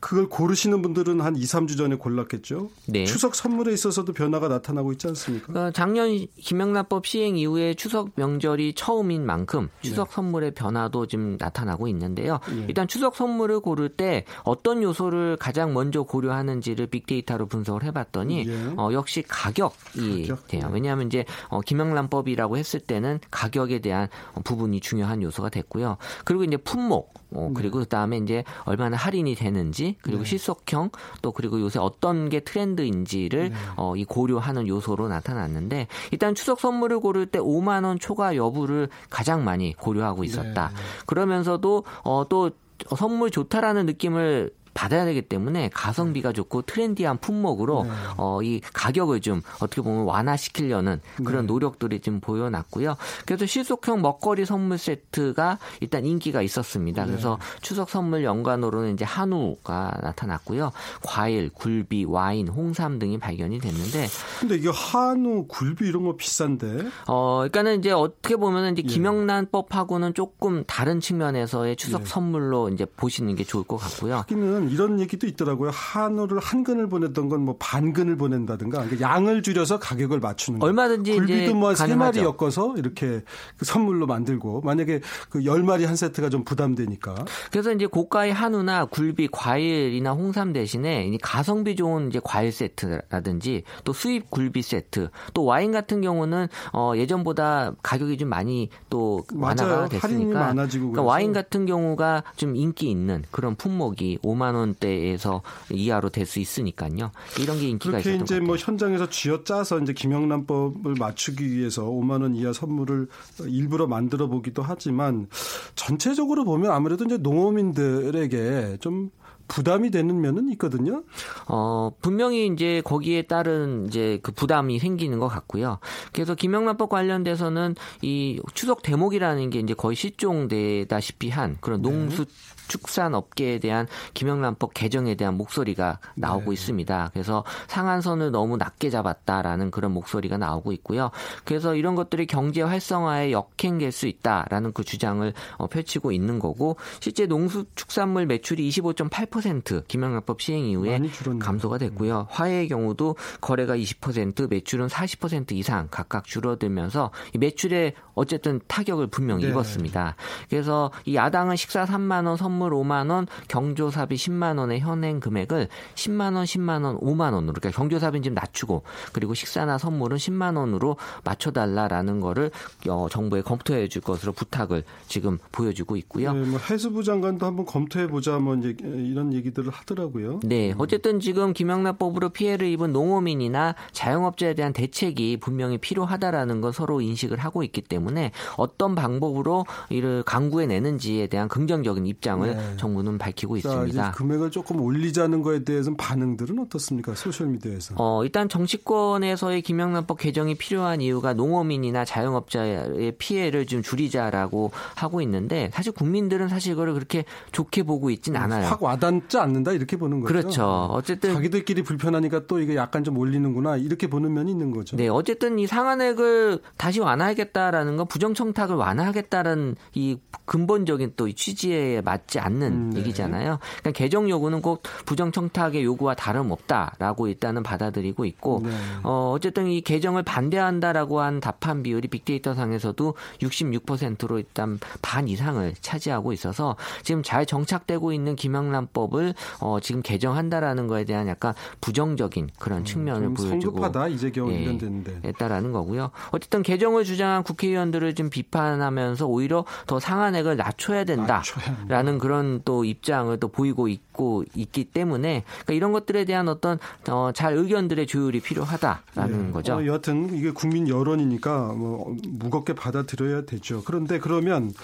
그걸 0.00 0.28
고르시는 0.28 0.82
분들은 0.82 1.20
한 1.20 1.36
2, 1.36 1.42
3주 1.42 1.76
전에 1.76 1.96
골랐겠죠. 1.96 2.70
네. 2.86 3.04
추석 3.04 3.34
선물에 3.34 3.72
있어서도 3.72 4.12
변화가 4.12 4.48
나타나고 4.48 4.92
있지 4.92 5.06
않습니까? 5.08 5.52
어, 5.60 5.70
작년 5.72 6.26
김영란법 6.36 7.06
시행 7.06 7.36
이후에 7.36 7.74
추석 7.74 8.10
명절이 8.14 8.74
처음인 8.74 9.24
만큼 9.26 9.68
추석 9.82 10.08
네. 10.08 10.14
선물의 10.14 10.50
변화도 10.52 11.06
지금 11.06 11.36
나타나고 11.38 11.88
있는데요. 11.88 12.40
네. 12.48 12.66
일단 12.68 12.86
추석 12.86 13.16
선물을 13.16 13.60
고를 13.60 13.88
때 13.88 14.24
어떤 14.44 14.82
요소를 14.82 15.36
가장 15.38 15.72
먼저 15.74 16.02
고려하는지를 16.02 16.86
빅데이터로 16.86 17.46
분석을 17.46 17.84
해봤더니 17.84 18.46
예. 18.48 18.74
어, 18.76 18.90
역시 18.92 19.22
가격이 19.26 20.28
가격? 20.28 20.48
돼요. 20.48 20.70
왜냐하면 20.72 21.06
이제 21.06 21.24
어, 21.48 21.60
김영란법이라고 21.60 22.56
했을 22.56 22.80
때는 22.80 23.20
가격에 23.30 23.80
대한 23.80 24.07
부분이 24.44 24.80
중요한 24.80 25.22
요소가 25.22 25.48
됐고요. 25.48 25.96
그리고 26.24 26.44
이제 26.44 26.56
품목, 26.56 27.14
어, 27.32 27.50
그리고 27.54 27.78
네. 27.78 27.84
그다음에 27.84 28.18
이제 28.18 28.44
얼마나 28.64 28.96
할인이 28.96 29.34
되는지 29.34 29.96
그리고 30.02 30.22
네. 30.22 30.28
실속형 30.28 30.90
또 31.22 31.32
그리고 31.32 31.60
요새 31.60 31.78
어떤 31.78 32.28
게 32.28 32.40
트렌드인지를 32.40 33.50
네. 33.50 33.54
어, 33.76 33.96
이 33.96 34.04
고려하는 34.04 34.66
요소로 34.68 35.08
나타났는데 35.08 35.88
일단 36.10 36.34
추석 36.34 36.60
선물을 36.60 37.00
고를 37.00 37.26
때 37.26 37.38
5만 37.38 37.84
원 37.84 37.98
초과 37.98 38.36
여부를 38.36 38.88
가장 39.10 39.44
많이 39.44 39.74
고려하고 39.74 40.24
있었다. 40.24 40.68
네. 40.68 40.74
그러면서도 41.06 41.84
어, 42.04 42.24
또 42.28 42.50
선물 42.96 43.30
좋다라는 43.30 43.86
느낌을 43.86 44.52
받아야 44.78 45.04
되기 45.04 45.22
때문에 45.22 45.70
가성비가 45.74 46.32
좋고 46.32 46.62
트렌디한 46.62 47.18
품목으로 47.18 47.82
네. 47.82 47.90
어, 48.16 48.40
이 48.44 48.60
가격을 48.60 49.20
좀 49.22 49.42
어떻게 49.56 49.82
보면 49.82 50.04
완화시키려는 50.04 51.00
그런 51.24 51.46
네. 51.46 51.52
노력들이 51.52 51.98
좀 51.98 52.20
보여놨고요. 52.20 52.96
그래서 53.26 53.44
실속형 53.44 54.02
먹거리 54.02 54.44
선물 54.44 54.78
세트가 54.78 55.58
일단 55.80 56.06
인기가 56.06 56.42
있었습니다. 56.42 57.06
네. 57.06 57.10
그래서 57.10 57.40
추석 57.60 57.90
선물 57.90 58.22
연관으로는 58.22 58.94
이제 58.94 59.04
한우가 59.04 59.98
나타났고요. 60.00 60.70
과일, 61.02 61.50
굴비, 61.52 62.04
와인, 62.04 62.46
홍삼 62.46 63.00
등이 63.00 63.18
발견이 63.18 63.58
됐는데. 63.58 64.06
근데 64.38 64.54
이게 64.58 64.70
한우, 64.72 65.46
굴비 65.48 65.88
이런 65.88 66.04
거 66.04 66.14
비싼데? 66.14 66.86
어, 67.08 67.38
그러니까는 67.38 67.80
이제 67.80 67.90
어떻게 67.90 68.36
보면은 68.36 68.74
이제 68.74 68.82
예. 68.84 68.88
김영란법하고는 68.88 70.14
조금 70.14 70.62
다른 70.68 71.00
측면에서의 71.00 71.74
추석 71.74 72.02
예. 72.02 72.06
선물로 72.06 72.68
이제 72.68 72.84
보시는 72.84 73.34
게 73.34 73.42
좋을 73.42 73.64
것 73.64 73.76
같고요. 73.76 74.18
하기는 74.18 74.67
이런 74.68 75.00
얘기도 75.00 75.26
있더라고요. 75.26 75.70
한우를 75.72 76.38
한 76.40 76.62
근을 76.64 76.88
보냈던 76.88 77.28
건 77.28 77.38
뭐 77.38 77.56
반근을 77.58 78.16
보낸다든가 78.16 78.82
그러니까 78.84 79.00
양을 79.00 79.42
줄여서 79.42 79.78
가격을 79.78 80.18
맞추는 80.20 80.60
얼마든지 80.62 81.12
굴비도 81.14 81.54
뭐세 81.54 81.94
마리 81.94 82.18
엮어서 82.20 82.74
이렇게 82.76 83.22
그 83.56 83.64
선물로 83.64 84.06
만들고 84.06 84.60
만약에 84.62 85.00
그 85.30 85.44
열 85.44 85.62
마리 85.62 85.84
한 85.84 85.94
세트가 85.96 86.28
좀 86.30 86.42
부담되니까. 86.44 87.14
그래서 87.52 87.72
이제 87.72 87.86
고가의 87.86 88.32
한우나 88.32 88.84
굴비, 88.86 89.28
과일이나 89.32 90.12
홍삼 90.12 90.52
대신에 90.52 91.10
가성비 91.22 91.76
좋은 91.76 92.08
이제 92.08 92.20
과일 92.22 92.50
세트라든지 92.52 93.62
또 93.84 93.92
수입 93.92 94.30
굴비 94.30 94.62
세트, 94.62 95.10
또 95.34 95.44
와인 95.44 95.70
같은 95.72 96.00
경우는 96.00 96.48
어 96.72 96.92
예전보다 96.96 97.72
가격이 97.82 98.18
좀 98.18 98.28
많이 98.28 98.68
또 98.90 99.24
완화가 99.34 99.88
됐으니까. 99.88 100.54
그러니까 100.54 101.02
와인 101.02 101.32
같은 101.32 101.66
경우가 101.66 102.24
좀 102.36 102.56
인기 102.56 102.90
있는 102.90 103.22
그런 103.30 103.54
품목이 103.54 104.18
5만 104.22 104.47
원대에서 104.54 105.42
이하로 105.70 106.10
될 106.10 106.28
수 106.28 106.38
있으니까요. 106.38 107.10
이런 107.40 107.58
게 107.58 107.68
인기가 107.68 107.98
있었던 107.98 108.20
이제 108.22 108.38
뭐 108.38 108.56
현장에서 108.56 109.08
쥐어 109.08 109.42
짜서 109.44 109.80
이제 109.80 109.92
김영란법을 109.92 110.94
맞추기 110.98 111.50
위해서 111.50 111.84
5만 111.84 112.22
원 112.22 112.36
이하 112.36 112.52
선물을 112.52 113.08
일부러 113.46 113.86
만들어 113.86 114.28
보기도 114.28 114.62
하지만 114.62 115.26
전체적으로 115.74 116.44
보면 116.44 116.70
아무래도 116.70 117.04
이제 117.04 117.16
농어민들에게 117.16 118.76
좀 118.80 119.10
부담이 119.48 119.90
되는 119.90 120.20
면은 120.20 120.50
있거든요. 120.50 121.02
어, 121.46 121.90
분명히 122.02 122.46
이제 122.46 122.82
거기에 122.84 123.22
따른 123.22 123.86
이제 123.86 124.20
그 124.22 124.30
부담이 124.30 124.78
생기는 124.78 125.18
것 125.18 125.28
같고요. 125.28 125.78
그래서 126.12 126.34
김영란법 126.34 126.90
관련돼서는 126.90 127.74
이 128.02 128.40
추석 128.52 128.82
대목이라는 128.82 129.48
게 129.48 129.60
이제 129.60 129.72
거의 129.72 129.96
실종되다시피 129.96 131.30
한 131.30 131.56
그런 131.62 131.80
네. 131.80 131.90
농수 131.90 132.26
네. 132.26 132.30
축산 132.68 133.14
업계에 133.14 133.58
대한 133.58 133.86
김영란법 134.14 134.74
개정에 134.74 135.14
대한 135.14 135.34
목소리가 135.36 135.98
나오고 136.14 136.50
네. 136.50 136.52
있습니다. 136.52 137.10
그래서 137.12 137.44
상한선을 137.66 138.30
너무 138.30 138.56
낮게 138.56 138.90
잡았다라는 138.90 139.70
그런 139.70 139.92
목소리가 139.92 140.36
나오고 140.36 140.72
있고요. 140.72 141.10
그래서 141.44 141.74
이런 141.74 141.94
것들이 141.94 142.26
경제 142.26 142.62
활성화에 142.62 143.32
역행될 143.32 143.92
수 143.92 144.06
있다라는 144.06 144.72
그 144.72 144.84
주장을 144.84 145.32
어, 145.56 145.66
펼치고 145.66 146.12
있는 146.12 146.38
거고 146.38 146.76
실제 147.00 147.26
농수축산물 147.26 148.26
매출이 148.26 148.68
25.8% 148.68 149.86
김영란법 149.88 150.40
시행 150.40 150.66
이후에 150.66 151.00
감소가 151.40 151.78
됐고요. 151.78 152.26
화해의 152.30 152.68
경우도 152.68 153.16
거래가 153.40 153.76
20% 153.76 154.50
매출은 154.50 154.88
40% 154.88 155.52
이상 155.52 155.88
각각 155.90 156.24
줄어들면서 156.24 157.10
매출에 157.38 157.94
어쨌든 158.14 158.60
타격을 158.66 159.06
분명히 159.06 159.44
네. 159.44 159.50
입었습니다. 159.50 160.16
그래서 160.50 160.90
이 161.04 161.14
야당은 161.14 161.56
식사 161.56 161.84
3만 161.84 162.26
원 162.26 162.36
선물 162.36 162.57
선물 162.58 162.72
5만 162.72 163.10
원, 163.10 163.26
경조사비 163.46 164.16
10만 164.16 164.58
원의 164.58 164.80
현행 164.80 165.20
금액을 165.20 165.68
10만 165.94 166.34
원, 166.34 166.44
10만 166.44 166.84
원, 166.84 166.98
5만 166.98 167.32
원으로 167.32 167.54
그러니까 167.54 167.70
경조사비는 167.70 168.24
좀 168.24 168.34
낮추고 168.34 168.82
그리고 169.12 169.34
식사나 169.34 169.78
선물은 169.78 170.16
10만 170.16 170.56
원으로 170.56 170.96
맞춰 171.22 171.52
달라라는 171.52 172.20
거를 172.20 172.50
어, 172.88 173.06
정부에 173.08 173.42
검토해 173.42 173.86
줄 173.88 174.02
것으로 174.02 174.32
부탁을 174.32 174.82
지금 175.06 175.38
보여주고 175.52 175.96
있고요. 175.96 176.32
네, 176.32 176.40
뭐 176.40 176.58
해수부 176.58 177.04
장관도 177.04 177.46
한번 177.46 177.64
검토해 177.64 178.08
보자 178.08 178.38
뭐 178.38 178.56
이런 178.56 179.32
얘기들을 179.32 179.70
하더라고요. 179.70 180.40
네, 180.42 180.74
어쨌든 180.78 181.20
지금 181.20 181.52
김영란법으로 181.52 182.30
피해를 182.30 182.66
입은 182.68 182.92
농어민이나 182.92 183.76
자영업자에 183.92 184.54
대한 184.54 184.72
대책이 184.72 185.38
분명히 185.38 185.78
필요하다라는 185.78 186.60
건 186.60 186.72
서로 186.72 187.00
인식을 187.00 187.38
하고 187.38 187.62
있기 187.62 187.82
때문에 187.82 188.32
어떤 188.56 188.96
방법으로 188.96 189.64
이를 189.90 190.24
강구해 190.24 190.66
내는지에 190.66 191.28
대한 191.28 191.46
긍정적인 191.48 192.06
입장을 192.06 192.47
네. 192.54 192.76
정부는 192.76 193.18
밝히고 193.18 193.60
자, 193.60 193.68
있습니다. 193.70 194.12
금액을 194.12 194.50
조금 194.50 194.80
올리자는 194.80 195.42
거에 195.42 195.64
대해서는 195.64 195.96
반응들은 195.96 196.58
어떻습니까? 196.58 197.14
소셜 197.14 197.48
미디어에서. 197.48 197.94
어, 197.98 198.24
일단 198.24 198.48
정치권에서의 198.48 199.62
김영란법 199.62 200.18
개정이 200.18 200.56
필요한 200.56 201.00
이유가 201.00 201.32
농어민이나 201.34 202.04
자영업자의 202.04 203.12
피해를 203.18 203.66
좀 203.66 203.82
줄이자라고 203.82 204.70
하고 204.94 205.20
있는데 205.22 205.70
사실 205.72 205.92
국민들은 205.92 206.48
사실 206.48 206.72
이거를 206.72 206.94
그렇게 206.94 207.24
좋게 207.52 207.82
보고 207.82 208.10
있진 208.10 208.36
음, 208.36 208.42
않아요. 208.42 208.66
확 208.66 208.82
와닿지 208.82 209.38
않는다 209.38 209.72
이렇게 209.72 209.96
보는 209.96 210.20
거죠. 210.20 210.32
그렇죠. 210.32 210.64
어쨌든 210.90 211.34
자기들끼리 211.34 211.82
불편하니까 211.82 212.46
또 212.46 212.60
이게 212.60 212.76
약간 212.76 213.04
좀 213.04 213.18
올리는구나 213.18 213.76
이렇게 213.76 214.06
보는 214.06 214.32
면이 214.32 214.50
있는 214.50 214.70
거죠. 214.70 214.96
네, 214.96 215.08
어쨌든 215.08 215.58
이 215.58 215.66
상한액을 215.66 216.60
다시 216.76 217.00
완화하겠다라는 217.00 217.96
건 217.96 218.06
부정청탁을 218.06 218.76
완화하겠다는 218.76 219.76
이 219.94 220.18
근본적인 220.44 221.12
또 221.16 221.30
취지에 221.30 222.00
맞지 222.00 222.37
맞지 222.38 222.40
않는 222.40 222.72
음, 222.72 222.90
네. 222.90 223.00
얘기잖아요. 223.00 223.58
그러니까 223.80 223.90
개정 223.92 224.30
요구는 224.30 224.62
꼭 224.62 224.82
부정 225.04 225.32
청탁의 225.32 225.84
요구와 225.84 226.14
다름없다라고 226.14 227.28
일단은 227.28 227.62
받아들이고 227.62 228.24
있고 228.24 228.62
네. 228.64 228.70
어 229.02 229.32
어쨌든 229.34 229.66
이 229.66 229.80
개정을 229.80 230.22
반대한다라고 230.22 231.20
한 231.20 231.40
답한 231.40 231.82
비율이 231.82 232.08
빅데이터 232.08 232.54
상에서도 232.54 233.14
66%로 233.40 234.38
일단 234.38 234.78
반 235.02 235.28
이상을 235.28 235.74
차지하고 235.80 236.32
있어서 236.32 236.76
지금 237.02 237.22
잘 237.22 237.44
정착되고 237.44 238.12
있는 238.12 238.36
김영란법을 238.36 239.34
어 239.60 239.78
지금 239.80 240.02
개정한다라는 240.02 240.86
거에 240.86 241.04
대한 241.04 241.28
약간 241.28 241.54
부정적인 241.80 242.50
그런 242.58 242.78
음, 242.78 242.84
측면을 242.84 243.34
보여주고 243.34 243.78
성급하다 243.78 244.08
이제 244.08 244.30
겨우 244.30 244.50
예, 244.52 244.64
1년 244.64 244.78
됐는데 244.80 245.20
했다라는 245.24 245.72
거고요. 245.72 246.10
어쨌든 246.30 246.62
개정을 246.62 247.04
주장한 247.04 247.42
국회의원들을 247.42 248.14
좀 248.14 248.30
비판하면서 248.30 249.26
오히려 249.26 249.64
더 249.86 249.98
상한액을 249.98 250.56
낮춰야 250.56 251.04
된다라는 251.04 252.18
그런 252.18 252.27
그런 252.28 252.60
또 252.66 252.84
입장을 252.84 253.34
또 253.40 253.48
보이고 253.48 253.88
있고 253.88 254.44
있기 254.54 254.84
때문에 254.84 255.44
그러니까 255.46 255.72
이런 255.72 255.92
것들에 255.92 256.26
대한 256.26 256.46
어떤 256.50 256.78
어, 257.08 257.30
잘 257.34 257.54
의견들의 257.54 258.06
조율이 258.06 258.40
필요하다라는 258.40 259.46
네. 259.46 259.52
거죠. 259.52 259.76
어, 259.76 259.86
여하튼 259.86 260.34
이게 260.34 260.50
국민 260.50 260.88
여론이니까 260.88 261.72
뭐 261.72 262.14
무겁게 262.28 262.74
받아들여야 262.74 263.46
되죠. 263.46 263.82
그런데 263.82 264.18
그러면 264.18 264.74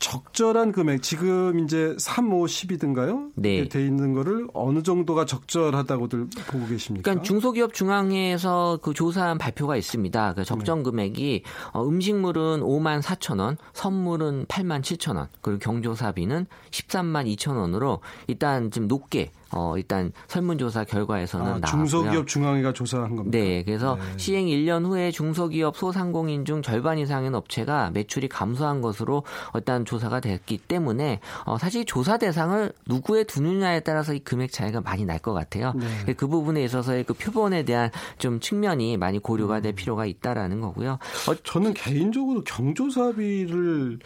적절한 0.00 0.72
금액 0.72 1.02
지금 1.02 1.60
이제 1.60 1.94
3, 1.98 2.32
5, 2.32 2.46
10이든가요? 2.46 3.30
네. 3.36 3.68
돼 3.68 3.84
있는 3.84 4.14
거를 4.14 4.48
어느 4.54 4.82
정도가 4.82 5.26
적절하다고들 5.26 6.28
보고 6.48 6.66
계십니까? 6.66 7.04
그러니까 7.04 7.22
중소기업 7.22 7.74
중앙회에서 7.74 8.80
그 8.82 8.94
조사한 8.94 9.38
발표가 9.38 9.76
있습니다. 9.76 10.34
그 10.34 10.44
적정 10.44 10.78
네. 10.78 10.84
금액이 10.84 11.42
어, 11.72 11.86
음식물은 11.86 12.60
5만 12.60 13.02
4천 13.02 13.40
원, 13.40 13.58
선물은 13.74 14.46
8만 14.46 14.80
7천 14.80 15.16
원, 15.16 15.28
그리고 15.42 15.58
경조사비는 15.60 16.46
13만 16.70 17.36
2천 17.36 17.56
원으로 17.56 18.00
일단 18.26 18.70
좀 18.70 18.88
높게 18.88 19.30
어, 19.52 19.74
일단 19.76 20.12
설문조사 20.26 20.84
결과에서는 20.84 21.44
아, 21.46 21.48
나왔고요. 21.50 21.70
중소기업 21.70 22.26
중앙회가 22.26 22.72
조사한 22.72 23.14
겁니다. 23.16 23.38
네, 23.38 23.62
그래서 23.62 23.94
네. 23.96 24.02
시행 24.18 24.46
1년 24.46 24.84
후에 24.84 25.10
중소기업 25.12 25.76
소상공인 25.76 26.44
중 26.44 26.60
절반 26.62 26.98
이상의 26.98 27.30
업체가 27.32 27.90
매출이 27.92 28.28
감소한 28.28 28.80
것으로 28.80 29.22
일단 29.54 29.84
조사가 29.84 30.18
됐기 30.20 30.58
때문에 30.58 31.20
어, 31.44 31.56
사실 31.56 31.84
조사 31.84 32.18
대상을 32.18 32.72
누구에 32.88 33.24
두느냐에 33.24 33.80
따라서 33.80 34.12
이 34.12 34.18
금액 34.18 34.50
차이가 34.50 34.80
많이 34.80 35.04
날 35.04 35.20
것 35.20 35.34
같아요. 35.34 35.74
네. 36.06 36.14
그 36.14 36.26
부분에 36.28 36.64
있어서의 36.64 37.04
그 37.04 37.12
표본에 37.12 37.62
대한 37.64 37.90
좀 38.16 38.40
측면이 38.40 38.96
많이 38.96 39.18
고려가 39.18 39.60
될 39.60 39.72
음. 39.72 39.76
필요가 39.76 40.06
있다라는 40.06 40.62
거고요. 40.62 40.92
어, 41.28 41.34
저는 41.44 41.74
개인적으로 41.74 42.42
경조사비를 42.44 43.98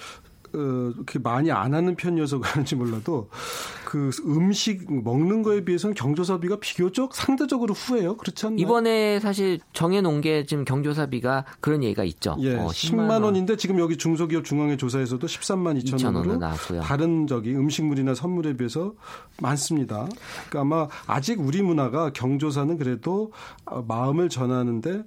어, 0.55 0.93
그렇게 0.95 1.19
많이 1.19 1.51
안 1.51 1.75
하는 1.75 1.97
편이어서 1.97 2.41
그런지 2.41 2.77
몰라도 2.77 3.29
그 3.85 4.11
음식 4.27 4.87
먹는 4.91 5.43
거에 5.43 5.65
비해서는 5.65 5.95
경조사비가 5.95 6.57
비교적 6.61 7.15
상대적으로 7.15 7.75
후해요. 7.75 8.17
그렇지 8.17 8.47
않나요? 8.47 8.59
이번에 8.59 9.21
사실 9.21 9.61
정해놓은 9.73 10.21
게 10.21 10.47
지금 10.47 10.65
경조사비가 10.65 11.45
그런 11.61 11.85
얘기가 11.85 12.03
있죠. 12.05 12.37
예, 12.41 12.57
어, 12.57 12.67
10만, 12.67 13.07
10만 13.07 13.23
원 13.23 13.37
인데 13.37 13.57
지금 13.57 13.79
여기 13.79 13.97
중소기업 13.97 14.45
중앙회 14.45 14.77
조사에서도 14.77 15.25
13만 15.25 15.81
2천, 15.83 15.97
2천 15.97 16.07
원으로 16.07 16.37
나왔고요. 16.39 16.81
다른 16.81 17.29
저기 17.29 17.55
음식물이나 17.55 18.15
선물에 18.15 18.57
비해서 18.57 18.95
많습니다. 19.41 20.09
그러니까 20.49 20.61
아마 20.61 20.89
아직 21.07 21.41
우리 21.41 21.63
문화가 21.63 22.13
경조사는 22.13 22.77
그래도 22.79 23.33
마음을 23.87 24.29
전하는데 24.29 25.05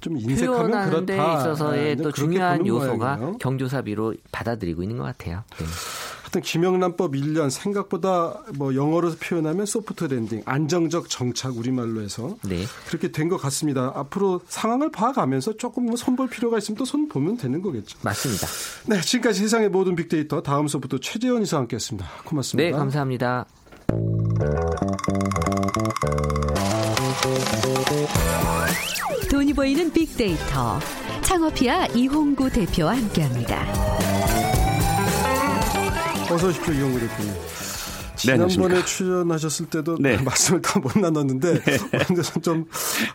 좀 0.00 0.16
인색하면 0.18 0.90
그렇다. 0.90 1.06
데 1.06 1.14
있어서의 1.16 1.96
네, 1.96 2.02
또 2.02 2.12
중요한 2.12 2.66
요소가 2.66 3.34
경조사비로 3.40 4.14
받아들이고 4.32 4.82
있는 4.82 4.96
것 4.98 5.04
같아요. 5.04 5.42
네. 5.58 5.66
하여튼 6.22 6.42
김영란법 6.42 7.12
1년 7.12 7.48
생각보다 7.48 8.42
뭐 8.56 8.74
영어로 8.74 9.12
표현하면 9.18 9.64
soft 9.64 10.04
landing, 10.04 10.42
안정적 10.44 11.08
정착 11.08 11.56
우리말로 11.56 12.02
해서 12.02 12.36
네. 12.44 12.64
그렇게 12.86 13.10
된 13.12 13.28
것 13.30 13.38
같습니다. 13.38 13.92
앞으로 13.94 14.42
상황을 14.46 14.90
봐가면서 14.92 15.56
조금 15.56 15.86
뭐 15.86 15.96
손볼 15.96 16.28
필요가 16.28 16.58
있으면 16.58 16.76
또 16.76 16.84
손 16.84 17.08
보면 17.08 17.38
되는 17.38 17.62
거겠죠. 17.62 17.98
맞습니다. 18.02 18.46
네, 18.86 19.00
지금까지 19.00 19.40
세상의 19.40 19.70
모든 19.70 19.96
빅데이터 19.96 20.42
다음소프트 20.42 20.98
최재원 20.98 21.42
이사 21.42 21.56
함께했습니다. 21.58 22.06
고맙습니다. 22.24 22.70
네, 22.70 22.76
감사합니다. 22.76 23.46
돈이 29.30 29.52
보이는 29.52 29.92
빅데이터 29.92 30.78
창업피아 31.22 31.86
이홍구 31.86 32.50
대표와 32.50 32.96
함께합니다. 32.96 33.66
어서 36.30 36.48
오십시오 36.48 36.74
이홍구 36.74 37.00
대표님. 37.00 37.32
지난번에 38.18 38.74
네, 38.76 38.84
출연하셨을 38.84 39.66
때도 39.66 39.96
네. 40.00 40.16
말씀을 40.22 40.60
다 40.62 40.78
못 40.78 40.96
나눴는데 40.98 41.60
네. 41.64 41.78
오늘은 42.10 42.24
좀 42.42 42.64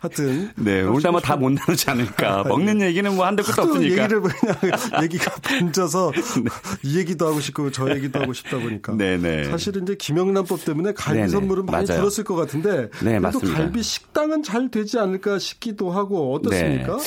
하여튼 0.01 0.51
네 0.55 0.81
오늘 0.83 1.07
아마 1.07 1.19
다 1.19 1.35
못 1.35 1.49
나누지 1.51 1.89
않을까 1.89 2.39
아, 2.39 2.43
먹는 2.43 2.79
네. 2.79 2.87
얘기는 2.87 3.13
뭐 3.15 3.25
한도 3.25 3.43
끝도 3.43 3.63
없으니까 3.63 4.03
얘기를 4.03 4.21
그냥 4.21 4.55
얘기가 5.03 5.31
번져서 5.41 6.11
네. 6.43 6.49
이 6.83 6.97
얘기도 6.97 7.27
하고 7.27 7.39
싶고 7.39 7.71
저 7.71 7.89
얘기도 7.95 8.19
하고 8.21 8.33
싶다 8.33 8.57
보니까 8.59 8.95
네네. 8.95 9.17
네. 9.17 9.43
사실은 9.49 9.83
이제 9.83 9.95
김영란법 9.95 10.63
때문에 10.65 10.93
갈비 10.93 11.19
네네. 11.19 11.29
선물은 11.29 11.65
많이 11.65 11.85
맞아요. 11.87 11.99
들었을 12.01 12.23
것 12.23 12.35
같은데 12.35 12.89
네, 13.01 13.19
그래도 13.19 13.21
맞습니다. 13.21 13.57
갈비 13.57 13.81
식당은 13.83 14.43
잘 14.43 14.69
되지 14.69 14.99
않을까 14.99 15.39
싶기도 15.39 15.91
하고 15.91 16.33
어떻습니까? 16.35 16.97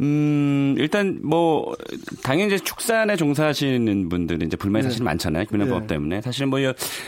네. 0.00 0.06
음, 0.06 0.74
일단 0.78 1.20
뭐 1.22 1.76
당연히 2.22 2.54
이제 2.54 2.64
축산에 2.64 3.16
종사하시는 3.16 4.08
분들은 4.08 4.46
이제 4.46 4.56
불만이 4.56 4.84
네. 4.84 4.90
사실 4.90 5.04
많잖아요. 5.04 5.44
김영란법 5.44 5.82
네. 5.82 5.86
때문에. 5.94 6.20
사실 6.22 6.46
뭐 6.46 6.58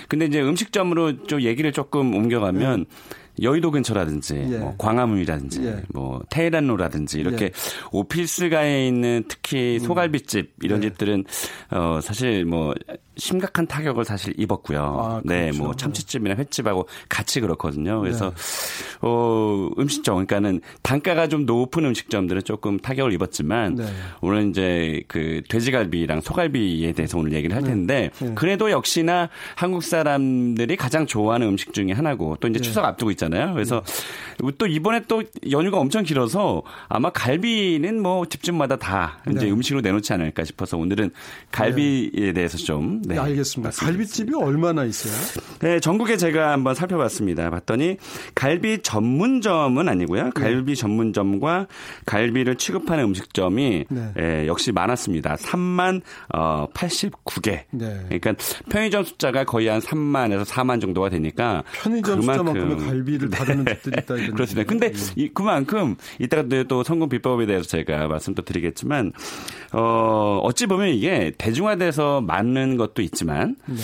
근데 0.08 0.26
이제 0.26 0.40
음식점으로 0.40 1.24
좀 1.24 1.40
얘기를 1.42 1.72
조금 1.72 2.14
옮겨가면 2.14 2.86
네. 2.88 3.16
여의도 3.40 3.70
근처라든지 3.70 4.36
예. 4.36 4.58
뭐 4.58 4.74
광화문이라든지 4.76 5.64
예. 5.64 5.82
뭐 5.88 6.20
테헤란로라든지 6.28 7.18
이렇게 7.18 7.46
예. 7.46 7.50
오피스가에 7.90 8.86
있는 8.86 9.24
특히 9.26 9.78
음. 9.80 9.86
소갈비집 9.86 10.52
이런 10.62 10.82
예. 10.82 10.88
집들은 10.88 11.24
어 11.70 12.00
사실 12.02 12.44
뭐 12.44 12.74
심각한 13.16 13.66
타격을 13.66 14.04
사실 14.04 14.32
입었고요. 14.38 14.80
아, 14.80 15.20
네, 15.24 15.46
그렇죠. 15.46 15.62
뭐 15.62 15.74
참치집이나 15.74 16.36
횟집하고 16.36 16.88
같이 17.08 17.40
그렇거든요. 17.40 18.00
그래서 18.00 18.30
네. 18.30 18.36
어 19.02 19.68
음식점 19.78 20.14
그러니까는 20.14 20.60
단가가 20.82 21.28
좀 21.28 21.44
높은 21.44 21.84
음식점들은 21.84 22.42
조금 22.44 22.78
타격을 22.78 23.12
입었지만 23.12 23.74
네. 23.74 23.86
오늘 24.20 24.48
이제 24.48 25.02
그 25.08 25.42
돼지갈비랑 25.48 26.22
소갈비에 26.22 26.92
대해서 26.92 27.18
오늘 27.18 27.32
얘기를 27.34 27.54
할 27.54 27.62
네. 27.62 27.70
텐데 27.70 28.10
네. 28.18 28.32
그래도 28.34 28.70
역시나 28.70 29.28
한국 29.56 29.82
사람들이 29.82 30.76
가장 30.76 31.06
좋아하는 31.06 31.48
음식 31.48 31.74
중에 31.74 31.92
하나고 31.92 32.38
또 32.40 32.48
이제 32.48 32.58
네. 32.58 32.62
추석 32.62 32.84
앞두고 32.84 33.10
있잖아요. 33.12 33.52
그래서 33.52 33.82
네. 34.40 34.50
또 34.56 34.66
이번에 34.66 35.02
또 35.08 35.22
연휴가 35.50 35.78
엄청 35.78 36.02
길어서 36.02 36.62
아마 36.88 37.10
갈비는 37.10 38.02
뭐 38.02 38.26
집집마다 38.26 38.76
다 38.76 39.18
이제 39.30 39.50
음식으로 39.50 39.82
내놓지 39.82 40.12
않을까 40.12 40.44
싶어서 40.44 40.78
오늘은 40.78 41.10
갈비에 41.50 42.32
대해서 42.32 42.56
좀 42.56 43.01
네, 43.06 43.18
알겠습니다. 43.18 43.70
갈비집이 43.70 44.32
얼마나 44.34 44.84
있어요? 44.84 45.12
네, 45.60 45.80
전국에 45.80 46.16
제가 46.16 46.52
한번 46.52 46.74
살펴봤습니다. 46.74 47.50
봤더니 47.50 47.96
갈비 48.34 48.82
전문점은 48.82 49.88
아니고요. 49.88 50.24
네. 50.24 50.30
갈비 50.34 50.76
전문점과 50.76 51.66
갈비를 52.06 52.56
취급하는 52.56 53.04
음식점이 53.04 53.84
네. 53.88 54.12
예, 54.18 54.46
역시 54.46 54.72
많았습니다. 54.72 55.36
3만 55.36 56.02
어, 56.34 56.66
89개. 56.74 57.64
네. 57.70 58.00
그러니까 58.08 58.34
편의점 58.70 59.04
숫자가 59.04 59.44
거의 59.44 59.68
한 59.68 59.80
3만에서 59.80 60.44
4만 60.44 60.80
정도가 60.80 61.10
되니까 61.10 61.62
편의점 61.72 62.22
숫자만큼의 62.22 62.76
갈비를 62.78 63.30
다루는 63.30 63.64
네. 63.64 63.74
집들이 63.74 63.96
있다. 64.02 64.14
그렇습니다. 64.32 64.68
근데 64.68 64.92
이, 65.16 65.28
그만큼 65.28 65.96
이따가 66.18 66.44
또 66.68 66.82
성공 66.82 67.08
비법에 67.08 67.46
대해서 67.46 67.66
제가 67.68 68.08
말씀도 68.08 68.42
드리겠지만 68.42 69.12
어, 69.72 70.40
어찌 70.42 70.66
보면 70.66 70.88
이게 70.88 71.32
대중화돼서 71.36 72.20
맞는 72.20 72.76
것 72.76 72.91
것도 72.92 73.02
있지만 73.02 73.56
네. 73.66 73.76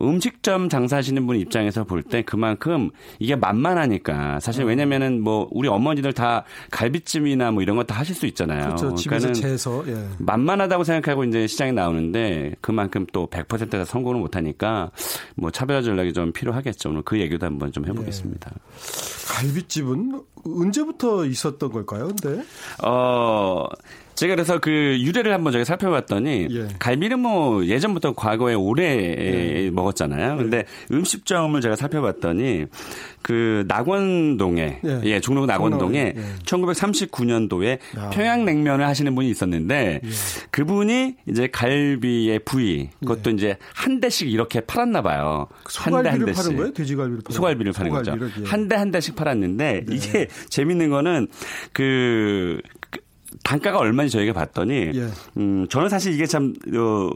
음식점 0.00 0.70
장사하시는 0.70 1.26
분 1.26 1.36
입장에서 1.36 1.84
볼 1.84 2.02
때 2.02 2.22
그만큼 2.22 2.90
이게 3.18 3.36
만만하니까 3.36 4.40
사실 4.40 4.64
어. 4.64 4.66
왜냐면은 4.66 5.20
뭐 5.20 5.46
우리 5.52 5.68
어머니들 5.68 6.14
다 6.14 6.44
갈비찜이나 6.70 7.50
뭐 7.50 7.62
이런 7.62 7.76
거 7.76 7.82
다 7.84 7.96
하실 7.96 8.14
수 8.14 8.24
있잖아요. 8.26 8.68
그렇죠. 8.74 8.94
집에서 8.94 9.30
재서 9.32 9.84
예. 9.86 10.08
만만하다고 10.18 10.84
생각하고 10.84 11.24
이제 11.24 11.46
시장에 11.46 11.72
나오는데 11.72 12.54
그만큼 12.62 13.06
또 13.12 13.28
100%가 13.28 13.84
성공을 13.84 14.18
못 14.18 14.34
하니까 14.34 14.90
뭐 15.36 15.50
차별화 15.50 15.82
전략이 15.82 16.14
좀 16.14 16.32
필요하겠죠. 16.32 16.88
오늘 16.88 17.02
그 17.02 17.20
얘기도 17.20 17.44
한번 17.46 17.70
좀 17.70 17.86
해보겠습니다. 17.86 18.50
예. 18.50 19.34
갈비집은 19.34 20.22
언제부터 20.44 21.26
있었던 21.26 21.70
걸까요? 21.70 22.08
근데 22.08 22.42
어 22.82 23.66
제가 24.22 24.36
그래서 24.36 24.60
그 24.60 24.70
유래를 25.00 25.34
한번 25.34 25.52
저희 25.52 25.64
살펴봤더니 25.64 26.46
예. 26.48 26.68
갈비는 26.78 27.18
뭐 27.18 27.66
예전부터 27.66 28.14
과거에 28.14 28.54
오래 28.54 28.84
예. 29.64 29.70
먹었잖아요. 29.72 30.36
근데 30.36 30.58
예. 30.58 30.94
음식점을 30.94 31.60
제가 31.60 31.74
살펴봤더니 31.74 32.66
그 33.22 33.64
낙원동에 33.66 34.78
예, 34.84 35.00
예 35.02 35.20
종로 35.20 35.46
낙원동에 35.46 36.14
예. 36.16 36.22
1939년도에 36.44 37.78
야. 37.98 38.10
평양냉면을 38.10 38.86
하시는 38.86 39.12
분이 39.12 39.28
있었는데 39.28 40.00
예. 40.04 40.08
그분이 40.52 41.16
이제 41.28 41.48
갈비의 41.48 42.40
부위 42.44 42.90
그것도 43.00 43.30
예. 43.30 43.34
이제 43.34 43.56
한 43.74 43.98
대씩 43.98 44.30
이렇게 44.30 44.60
팔았나 44.60 45.02
봐요. 45.02 45.48
소갈비를 45.68 46.12
한 46.12 46.18
대, 46.18 46.24
한 46.24 46.26
대씩. 46.26 46.44
파는 46.44 46.56
거예요? 46.58 46.72
돼지갈비를 46.74 47.22
파는 47.24 47.34
소갈비를 47.34 47.72
파는 47.72 47.90
거죠. 47.90 48.16
한 48.44 48.68
대한 48.68 48.82
한 48.82 48.90
대씩 48.92 49.16
팔았는데 49.16 49.84
네. 49.84 49.94
이게 49.96 50.28
재밌는 50.48 50.90
거는 50.90 51.26
그 51.72 52.60
단가가 53.44 53.78
얼마인지 53.78 54.12
저희가 54.12 54.32
봤더니 54.32 54.90
예. 54.94 55.08
음 55.36 55.66
저는 55.68 55.88
사실 55.88 56.12
이게 56.14 56.26
참 56.26 56.54
어, 56.74 57.10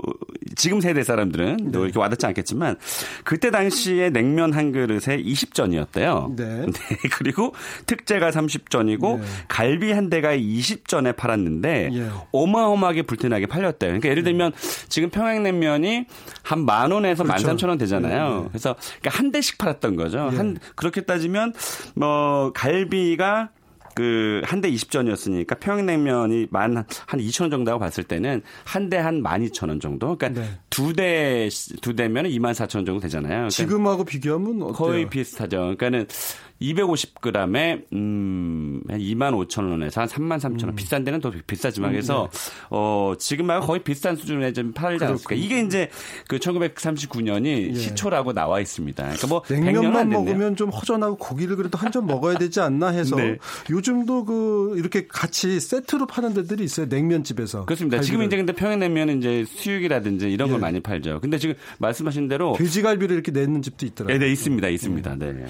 지금 0.55 0.81
세대 0.81 1.03
사람들은 1.03 1.57
네. 1.73 1.79
이렇게 1.81 1.99
와닿지 1.99 2.27
않겠지만 2.27 2.77
그때 3.25 3.51
당시에 3.51 4.11
냉면 4.11 4.53
한 4.53 4.73
그릇에 4.73 5.23
20전이었대요. 5.23 6.37
네. 6.37 6.45
네. 6.67 6.73
그리고 7.13 7.55
특제가 7.87 8.31
30전이고 8.31 9.19
네. 9.21 9.25
갈비 9.49 9.93
한 9.93 10.11
대가 10.11 10.37
20전에 10.37 11.17
팔았는데 11.17 11.91
예. 11.93 12.11
어마어마하게 12.33 13.03
불티나게 13.03 13.47
팔렸대요. 13.47 13.89
그러니까 13.91 14.09
예를 14.11 14.23
들면 14.25 14.53
지금 14.89 15.09
평양냉면이 15.11 16.05
한 16.43 16.67
만 16.67 16.91
원에서 16.91 17.23
만 17.23 17.37
그렇죠. 17.37 17.47
삼천 17.47 17.69
원 17.69 17.79
되잖아요. 17.79 18.41
네. 18.43 18.49
그래서 18.49 18.75
그러니까 19.01 19.11
한 19.19 19.31
대씩 19.31 19.57
팔았던 19.57 19.95
거죠. 19.95 20.31
예. 20.33 20.37
한 20.37 20.59
그렇게 20.75 21.03
따지면 21.03 21.53
뭐 21.95 22.51
갈비가 22.55 23.51
그 23.97 24.43
한 24.45 24.61
대 24.61 24.71
20전이었으니까 24.71 25.59
평양냉면이 25.59 26.49
만한 26.51 26.85
2천 27.09 27.43
원 27.43 27.51
정도라고 27.51 27.81
봤을 27.81 28.05
때는 28.05 28.43
한 28.65 28.91
대 28.91 28.99
한 28.99 29.23
12,000원 29.23 29.81
정도. 29.81 30.17
그러니까 30.19 30.41
네. 30.41 30.49
두 30.71 30.93
대, 30.93 31.49
두 31.81 31.97
대면 31.97 32.27
2만 32.27 32.53
4천 32.53 32.77
원 32.77 32.85
정도 32.87 33.01
되잖아요. 33.01 33.31
그러니까 33.31 33.49
지금하고 33.51 34.05
비교하면 34.05 34.63
어때요? 34.63 34.73
거의 34.75 35.09
비슷하죠. 35.09 35.57
그러니까는 35.79 36.07
250g에 36.61 37.83
음, 37.93 38.81
한 38.89 38.99
2만 38.99 39.47
5천 39.47 39.71
원에서 39.71 40.01
한 40.03 40.09
3만 40.09 40.39
3천 40.39 40.63
원. 40.65 40.69
음. 40.71 40.75
비싼 40.77 41.05
데는 41.05 41.21
더 41.21 41.33
비싸지만 41.47 41.91
그래서 41.91 42.25
음, 42.25 42.29
네. 42.31 42.39
어, 42.71 43.15
지금하고 43.19 43.67
거의 43.67 43.83
비슷한 43.83 44.17
수준에 44.17 44.53
좀 44.53 44.73
팔지 44.73 45.05
않습니까? 45.05 45.35
이게 45.35 45.61
이제 45.63 45.91
그 46.29 46.39
1939년이 46.39 47.71
예. 47.71 47.75
시초라고 47.75 48.33
나와 48.33 48.61
있습니다. 48.61 49.03
그러니까 49.03 49.27
뭐 49.27 49.43
냉면만 49.49 50.09
먹으면 50.09 50.57
좀 50.57 50.71
허전하고 50.71 51.17
고기를 51.17 51.57
그래도 51.57 51.77
한 51.79 51.87
점 51.97 52.07
먹어야 52.07 52.37
되지 52.37 52.61
않나 52.61 52.89
해서 52.89 53.15
네. 53.17 53.39
요즘도 53.71 54.25
그 54.25 54.75
이렇게 54.77 55.07
같이 55.07 55.61
세트로 55.61 56.07
파는 56.07 56.35
데들이 56.35 56.65
있어요. 56.65 56.87
냉면집에서. 56.87 57.65
그렇습니다. 57.65 57.99
갈비를. 57.99 58.05
지금 58.05 58.23
이제 58.27 58.37
근데 58.37 58.53
평양냉면은 58.53 59.19
이제 59.19 59.45
수육이라든지 59.49 60.29
이런 60.31 60.49
예. 60.49 60.51
걸 60.53 60.61
많이 60.61 60.81
팔죠. 60.81 61.21
근데 61.21 61.39
지금 61.39 61.55
말씀하신 61.79 62.29
대로 62.29 62.55
돼지갈비를 62.59 63.15
이렇게 63.15 63.31
내는 63.31 63.63
집도 63.63 63.87
있더라고요. 63.87 64.19
네, 64.19 64.27
네 64.27 64.33
있습니다. 64.33 64.69
있습니다. 64.69 65.15
네. 65.15 65.33
네. 65.33 65.47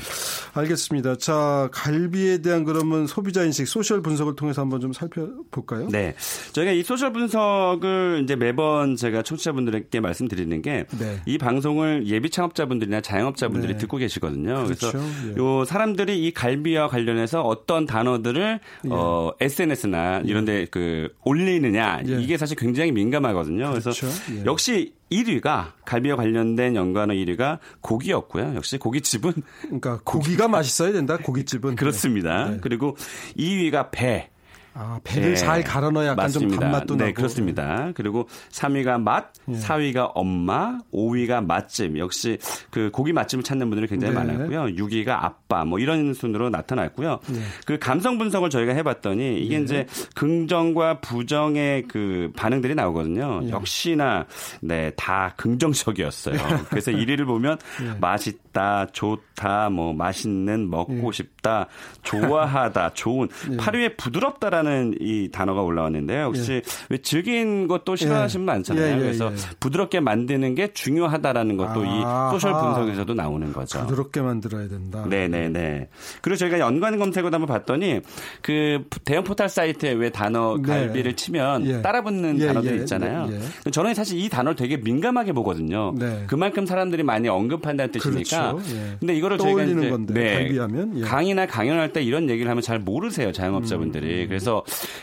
알겠습니다. 0.53 0.95
알겠습니다. 0.96 1.16
자, 1.16 1.68
갈비에 1.72 2.38
대한 2.38 2.64
그러면 2.64 3.06
소비자 3.06 3.44
인식, 3.44 3.66
social 3.66 4.03
분석을 4.02 4.37
통해서 4.37 4.62
한번 4.62 4.80
좀 4.80 4.92
살펴볼까요? 4.92 5.88
네. 5.88 6.14
저희가 6.52 6.72
이 6.72 6.82
social 6.83 7.12
분석을 7.12 8.22
이제 8.24 8.37
매번 8.37 8.96
제가 8.96 9.22
청취자분들에게 9.22 10.00
말씀드리는 10.00 10.62
게이 10.62 10.85
네. 10.98 11.38
방송을 11.38 12.06
예비 12.06 12.30
창업자분들이나 12.30 13.00
자영업자분들이 13.00 13.74
네. 13.74 13.78
듣고 13.78 13.96
계시거든요. 13.98 14.64
그렇죠. 14.64 14.92
그래서 14.92 15.06
예. 15.28 15.37
요 15.37 15.64
사람들이 15.64 16.26
이 16.26 16.32
갈비와 16.32 16.88
관련해서 16.88 17.42
어떤 17.42 17.87
단어들을 17.87 18.61
예. 18.85 18.88
어, 18.90 19.32
SNS나 19.40 20.22
이런 20.24 20.44
데그 20.44 21.09
올리느냐 21.24 22.02
예. 22.09 22.20
이게 22.20 22.37
사실 22.37 22.56
굉장히 22.56 22.92
민감하거든요. 22.92 23.70
그렇죠. 23.70 23.90
그래서 23.90 24.32
예. 24.35 24.44
역시 24.44 24.92
1위가 25.11 25.73
갈비와 25.85 26.16
관련된 26.16 26.75
연관어 26.75 27.14
1위가 27.14 27.59
고기였고요. 27.81 28.55
역시 28.57 28.79
고깃집은 28.79 29.33
그러니까 29.62 30.01
고기가 30.05 30.49
맛있어야 30.49 30.92
된다. 30.92 31.16
고깃집은 31.16 31.77
그렇습니다. 31.77 32.51
네. 32.51 32.59
그리고 32.61 32.97
2위가 33.37 33.90
배. 33.90 34.31
아, 34.79 35.01
배를 35.05 35.31
예. 35.31 35.35
잘 35.37 35.65
갈아 35.65 35.89
넣어야 35.91 36.09
약간 36.09 36.25
맞습니다. 36.25 36.51
좀 36.53 36.61
단맛도 36.61 36.97
네, 36.97 37.05
나고. 37.05 37.15
그렇습니다. 37.15 37.93
그리고 37.95 38.29
3위가 38.51 39.01
맛, 39.01 39.33
예. 39.49 39.53
4위가 39.55 40.12
엄마, 40.15 40.81
5위가 40.93 41.47
맛집. 41.47 41.97
역시 41.97 42.37
그 42.71 42.91
고기 42.93 43.15
맛집을 43.15 43.43
찾는 43.43 43.71
분들이 43.71 43.89
굉장히 43.89 44.12
네. 44.12 44.21
많았고요. 44.21 44.77
6위가 44.77 45.09
아빠 45.09 45.65
뭐 45.65 45.79
이런 45.79 46.12
순으로 46.12 46.51
나타났고요. 46.51 47.21
네. 47.27 47.41
그 47.65 47.79
감성 47.79 48.19
분석을 48.19 48.51
저희가 48.51 48.75
해 48.75 48.83
봤더니 48.83 49.41
이게 49.41 49.57
네. 49.57 49.65
이제 49.65 49.87
긍정과 50.15 51.01
부정의 51.01 51.85
그 51.89 52.31
반응들이 52.37 52.75
나오거든요. 52.75 53.41
예. 53.45 53.51
역시나 53.51 54.27
네, 54.61 54.93
다 54.97 55.33
긍정적이었어요. 55.39 56.37
그래서 56.69 56.91
1위를 56.91 57.25
보면 57.25 57.57
예. 57.83 57.99
맛있다, 57.99 58.89
좋다, 58.93 59.71
뭐 59.71 59.95
맛있는, 59.95 60.69
먹고 60.69 61.09
예. 61.09 61.12
싶다, 61.12 61.69
좋아하다, 62.03 62.93
좋은. 62.93 63.29
8위에 63.29 63.97
부드럽다라는 63.97 64.65
부드럽다는 64.66 64.94
이 65.00 65.29
단어가 65.31 65.62
올라왔는데요. 65.62 66.24
혹시 66.26 66.52
예. 66.52 66.62
왜 66.90 66.98
질긴 66.98 67.68
것도 67.68 67.96
싫어하시는 67.96 68.44
분 68.44 68.55
많잖아요. 68.55 68.85
예, 68.85 68.96
예, 68.96 68.98
그래서 68.98 69.33
예. 69.33 69.37
부드럽게 69.61 70.00
만드는 70.00 70.55
게 70.55 70.72
중요하다라는 70.72 71.57
것도 71.57 71.85
아, 71.87 72.29
이 72.31 72.33
소셜 72.33 72.52
분석에서도 72.52 73.14
나오는 73.14 73.52
거죠. 73.52 73.81
부드럽게 73.87 74.20
만들어야 74.20 74.68
된다. 74.68 75.07
네네네. 75.09 75.88
그리고 76.20 76.37
저희가 76.37 76.59
연관 76.59 76.98
검색어도 76.98 77.35
한번 77.35 77.46
봤더니 77.48 78.00
그 78.42 78.85
대형 79.05 79.24
포털 79.24 79.48
사이트에 79.48 79.92
왜 79.92 80.11
단어 80.11 80.59
네. 80.59 80.66
갈비를 80.66 81.14
치면 81.14 81.66
예. 81.66 81.83
따라붙는 81.83 82.40
예, 82.40 82.46
단어들 82.46 82.81
있잖아요. 82.81 83.29
저는 83.70 83.94
사실 83.94 84.18
이 84.18 84.29
단어를 84.29 84.57
되게 84.57 84.76
민감하게 84.76 85.33
보거든요. 85.33 85.94
네. 85.96 86.24
그만큼 86.26 86.66
사람들이 86.66 87.02
많이 87.02 87.29
언급한다는 87.29 87.92
뜻이니까. 87.92 88.52
그렇죠. 88.52 88.76
근데 88.98 89.14
이거를 89.14 89.38
저희가 89.38 89.62
이제 89.62 89.90
건데, 89.90 90.14
네. 90.14 90.35
갈비하면 90.35 91.00
강의나 91.02 91.46
강연할 91.46 91.92
때 91.92 92.02
이런 92.02 92.29
얘기를 92.29 92.50
하면 92.50 92.62
잘 92.62 92.79
모르세요 92.79 93.33
자영업자분들이. 93.33 94.24
음. 94.24 94.29
그래서 94.29 94.56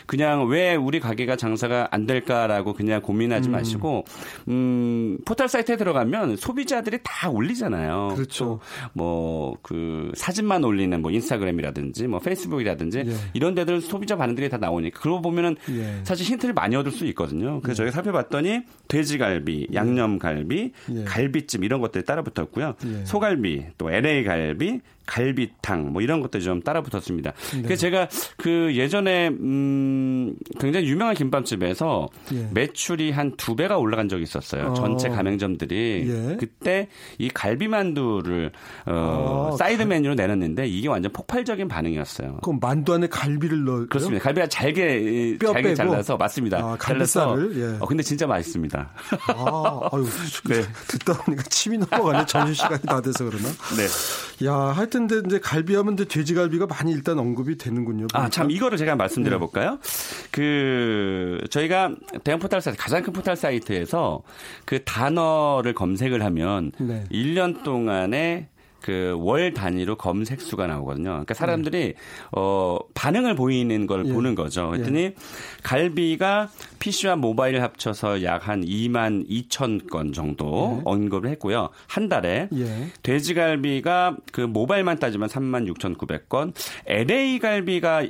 그냥 0.06 0.46
왜 0.46 0.74
우리 0.74 1.00
가게가 1.00 1.36
장사가 1.36 1.88
안 1.90 2.06
될까라고 2.06 2.72
그냥 2.74 3.00
고민하지 3.02 3.48
음. 3.48 3.52
마시고 3.52 4.04
음, 4.48 5.18
포털 5.24 5.48
사이트에 5.48 5.76
들어가면 5.76 6.36
소비자들이 6.36 6.98
다 7.02 7.30
올리잖아요. 7.30 8.12
그렇죠. 8.14 8.60
뭐 8.92 9.54
그 9.62 10.12
사진만 10.14 10.64
올리는 10.64 11.00
뭐 11.00 11.10
인스타그램이라든지 11.10 12.06
뭐 12.06 12.18
페이스북이라든지 12.20 13.04
예. 13.06 13.14
이런 13.32 13.54
데들 13.54 13.80
소비자 13.80 14.16
반응들이 14.16 14.48
다 14.48 14.58
나오니까 14.58 15.00
그러고 15.00 15.22
보면은 15.22 15.56
예. 15.70 16.00
사실 16.04 16.26
힌트를 16.26 16.54
많이 16.54 16.76
얻을 16.76 16.92
수 16.92 17.06
있거든요. 17.06 17.60
그래서 17.60 17.82
예. 17.82 17.86
저희가 17.86 17.92
살펴봤더니 17.92 18.62
돼지갈비, 18.88 19.68
예. 19.72 19.74
양념갈비, 19.74 20.72
예. 20.96 21.04
갈비찜 21.04 21.64
이런 21.64 21.80
것들이 21.80 22.04
따라 22.04 22.22
붙었고요. 22.22 22.74
예. 22.86 23.04
소갈비, 23.04 23.66
또 23.78 23.90
LA 23.90 24.24
갈비, 24.24 24.80
갈비탕 25.06 25.92
뭐 25.92 26.02
이런 26.02 26.20
것들이 26.22 26.42
좀 26.42 26.62
따라 26.62 26.82
붙었습니다. 26.82 27.32
네. 27.54 27.62
그래서 27.62 27.80
제가 27.80 28.08
그 28.36 28.72
예전에 28.74 29.28
음 29.28 30.34
굉장히 30.58 30.86
유명한 30.88 31.14
김밥집에서 31.14 32.08
예. 32.32 32.48
매출이 32.52 33.10
한 33.10 33.34
두 33.44 33.56
배가 33.56 33.76
올라간 33.78 34.08
적이 34.08 34.22
있었어요. 34.22 34.68
어. 34.68 34.74
전체 34.74 35.08
가맹점들이 35.08 36.06
예. 36.08 36.36
그때 36.38 36.88
이 37.18 37.28
갈비만두를 37.28 38.52
어, 38.86 39.50
어 39.52 39.56
사이드 39.56 39.82
메뉴로 39.82 40.14
내놨는데 40.14 40.66
이게 40.66 40.88
완전 40.88 41.12
폭발적인 41.12 41.68
반응이었어요. 41.68 42.38
그럼 42.42 42.58
만두 42.60 42.94
안에 42.94 43.08
갈비를 43.08 43.64
넣어요? 43.64 43.86
그렇습니다. 43.88 44.22
갈비가 44.22 44.46
잘게 44.46 45.36
뼈 45.38 45.52
잘게 45.52 45.62
빼고? 45.62 45.74
잘라서 45.74 46.16
맞습니다. 46.16 46.58
아, 46.58 46.76
잘라서 46.80 47.36
예. 47.54 47.76
어, 47.80 47.86
근데 47.86 48.02
진짜 48.02 48.26
맛있습니다. 48.26 48.90
아, 49.28 49.80
아유, 49.92 50.06
네. 50.48 50.62
듣다 50.88 51.18
보니까 51.24 51.42
침이 51.44 51.78
넘어가네. 51.78 52.26
점심 52.26 52.54
시간이 52.54 52.82
다 52.82 53.00
돼서 53.00 53.24
그러나. 53.24 53.48
네. 53.76 54.46
야, 54.46 54.54
하여튼 54.54 54.93
하여튼 54.94 55.26
이제 55.26 55.40
갈비하면 55.40 55.94
이제 55.94 56.04
돼지갈비가 56.04 56.66
많이 56.66 56.92
일단 56.92 57.18
언급이 57.18 57.58
되는군요. 57.58 58.06
아, 58.12 58.28
참 58.28 58.50
이거를 58.50 58.78
제가 58.78 58.94
말씀드려 58.94 59.38
볼까요? 59.38 59.78
네. 59.82 60.28
그 60.30 61.38
저희가 61.50 61.94
대형 62.22 62.38
포털 62.38 62.60
사이트 62.60 62.80
가장 62.80 63.02
큰 63.02 63.12
포털 63.12 63.36
사이트에서 63.36 64.22
그 64.64 64.84
단어를 64.84 65.74
검색을 65.74 66.22
하면 66.24 66.70
네. 66.78 67.04
1년 67.10 67.64
동안에 67.64 68.48
그 68.84 69.14
월 69.18 69.54
단위로 69.54 69.96
검색 69.96 70.42
수가 70.42 70.66
나오거든요. 70.66 71.10
그러니까 71.10 71.32
사람들이 71.32 71.78
네. 71.78 71.94
어 72.32 72.78
반응을 72.92 73.34
보이는 73.34 73.86
걸 73.86 74.06
예. 74.06 74.12
보는 74.12 74.34
거죠. 74.34 74.70
그랬더니 74.70 75.00
예. 75.00 75.14
갈비가 75.62 76.50
PC와 76.78 77.16
모바일 77.16 77.62
합쳐서 77.62 78.22
약 78.22 78.44
한 78.44 78.62
2만 78.62 79.26
2천 79.26 79.88
건 79.88 80.12
정도 80.12 80.76
예. 80.78 80.82
언급을 80.84 81.30
했고요. 81.30 81.70
한 81.86 82.10
달에 82.10 82.48
예. 82.54 82.88
돼지갈비가 83.02 84.16
그 84.32 84.42
모바일만 84.42 84.98
따지면 84.98 85.30
3만 85.30 85.66
6,900건, 85.72 86.52
LA 86.86 87.38
갈비가 87.38 88.04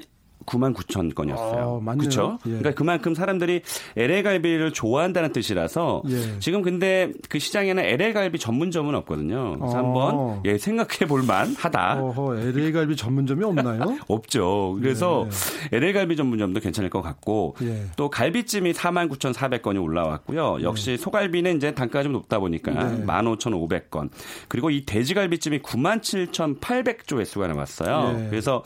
9만 0.44 0.74
9천 0.74 1.14
건이었어요. 1.14 1.82
아, 1.86 1.94
그렇죠? 1.94 2.38
예. 2.46 2.50
그러니까 2.50 2.72
그만큼 2.72 3.14
사람들이 3.14 3.62
LA 3.96 4.22
갈비를 4.22 4.72
좋아한다는 4.72 5.32
뜻이라서 5.32 6.02
예. 6.08 6.38
지금 6.40 6.62
근데 6.62 7.12
그 7.28 7.38
시장에는 7.38 7.82
LA 7.82 8.12
갈비 8.12 8.38
전문점은 8.38 8.94
없거든요. 8.96 9.56
그래서 9.58 9.76
아. 9.76 9.78
한번 9.78 10.40
예, 10.44 10.58
생각해 10.58 11.06
볼 11.08 11.22
만하다. 11.22 12.00
어허, 12.02 12.36
LA 12.38 12.72
갈비 12.72 12.96
전문점이 12.96 13.44
없나요? 13.44 13.98
없죠. 14.08 14.76
그래서 14.80 15.28
예. 15.72 15.76
LA 15.76 15.92
갈비 15.92 16.16
전문점도 16.16 16.60
괜찮을 16.60 16.90
것 16.90 17.02
같고 17.02 17.56
예. 17.62 17.86
또 17.96 18.10
갈비찜이 18.10 18.72
4만 18.72 19.08
9,400건이 19.10 19.82
올라왔고요. 19.82 20.58
역시 20.62 20.92
예. 20.92 20.96
소갈비는 20.96 21.56
이제 21.56 21.74
단가가 21.74 22.02
좀 22.02 22.12
높다 22.12 22.38
보니까 22.38 22.72
네. 22.72 23.04
15,500건. 23.04 24.10
그리고 24.48 24.70
이 24.70 24.84
돼지갈비찜이 24.84 25.60
9만 25.60 26.00
7,800조 26.00 27.20
회수가 27.20 27.46
나왔어요. 27.48 28.24
예. 28.24 28.28
그래서 28.30 28.62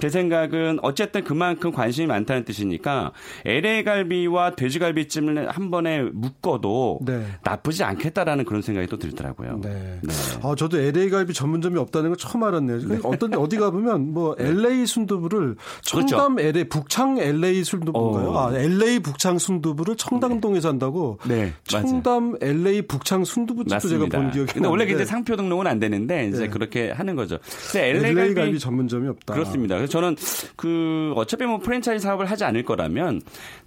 제 0.00 0.08
생각은 0.08 0.78
어쨌든 0.82 1.11
어쨌든 1.12 1.24
그만큼 1.24 1.70
관심이 1.70 2.06
많다는 2.06 2.44
뜻이니까 2.44 3.12
LA 3.44 3.84
갈비와 3.84 4.56
돼지갈비찜을 4.56 5.50
한 5.50 5.70
번에 5.70 6.02
묶어도 6.02 7.00
네. 7.02 7.24
나쁘지 7.44 7.84
않겠다라는 7.84 8.46
그런 8.46 8.62
생각이 8.62 8.88
또 8.88 8.98
들더라고요. 8.98 9.60
네. 9.62 10.00
네. 10.02 10.14
아, 10.42 10.54
저도 10.56 10.80
LA 10.80 11.10
갈비 11.10 11.34
전문점이 11.34 11.78
없다는 11.78 12.10
걸 12.10 12.16
처음 12.16 12.42
알았네요. 12.42 12.78
네. 12.88 12.98
어떤 13.04 13.34
어디 13.34 13.58
가 13.58 13.70
보면 13.70 14.12
뭐 14.12 14.34
LA 14.38 14.78
네. 14.78 14.86
순두부를 14.86 15.56
청담 15.82 16.36
그렇죠. 16.36 16.58
LA 16.58 16.68
북창 16.68 17.18
LA 17.18 17.62
순두부인가요? 17.62 18.30
어. 18.30 18.48
아, 18.48 18.58
LA 18.58 19.00
북창 19.00 19.38
순두부를 19.38 19.96
청담동에서 19.96 20.70
한다고. 20.70 21.18
네. 21.28 21.52
청담 21.64 22.32
맞아요. 22.32 22.38
LA 22.40 22.82
북창 22.82 23.24
순두부집도 23.24 23.74
맞습니다. 23.74 24.04
제가 24.06 24.22
본 24.22 24.30
기억이 24.30 24.52
근데 24.54 24.68
원래 24.68 24.84
이제 24.84 25.04
상표 25.04 25.36
등록은 25.36 25.66
안 25.66 25.78
되는데 25.78 26.28
이제 26.28 26.44
네. 26.44 26.48
그렇게 26.48 26.90
하는 26.90 27.14
거죠. 27.14 27.38
근데 27.70 27.90
LA, 27.90 27.98
LA 27.98 28.14
갈비, 28.14 28.34
갈비 28.34 28.58
전문점이 28.58 29.08
없다. 29.08 29.34
그렇습니다. 29.34 29.76
그래서 29.76 29.90
저는 29.92 30.16
그 30.56 31.01
어차피 31.16 31.44
뭐 31.44 31.58
프랜차이즈 31.58 32.02
사업을 32.02 32.26
하지 32.26 32.44
않을 32.44 32.64
거라면 32.64 33.22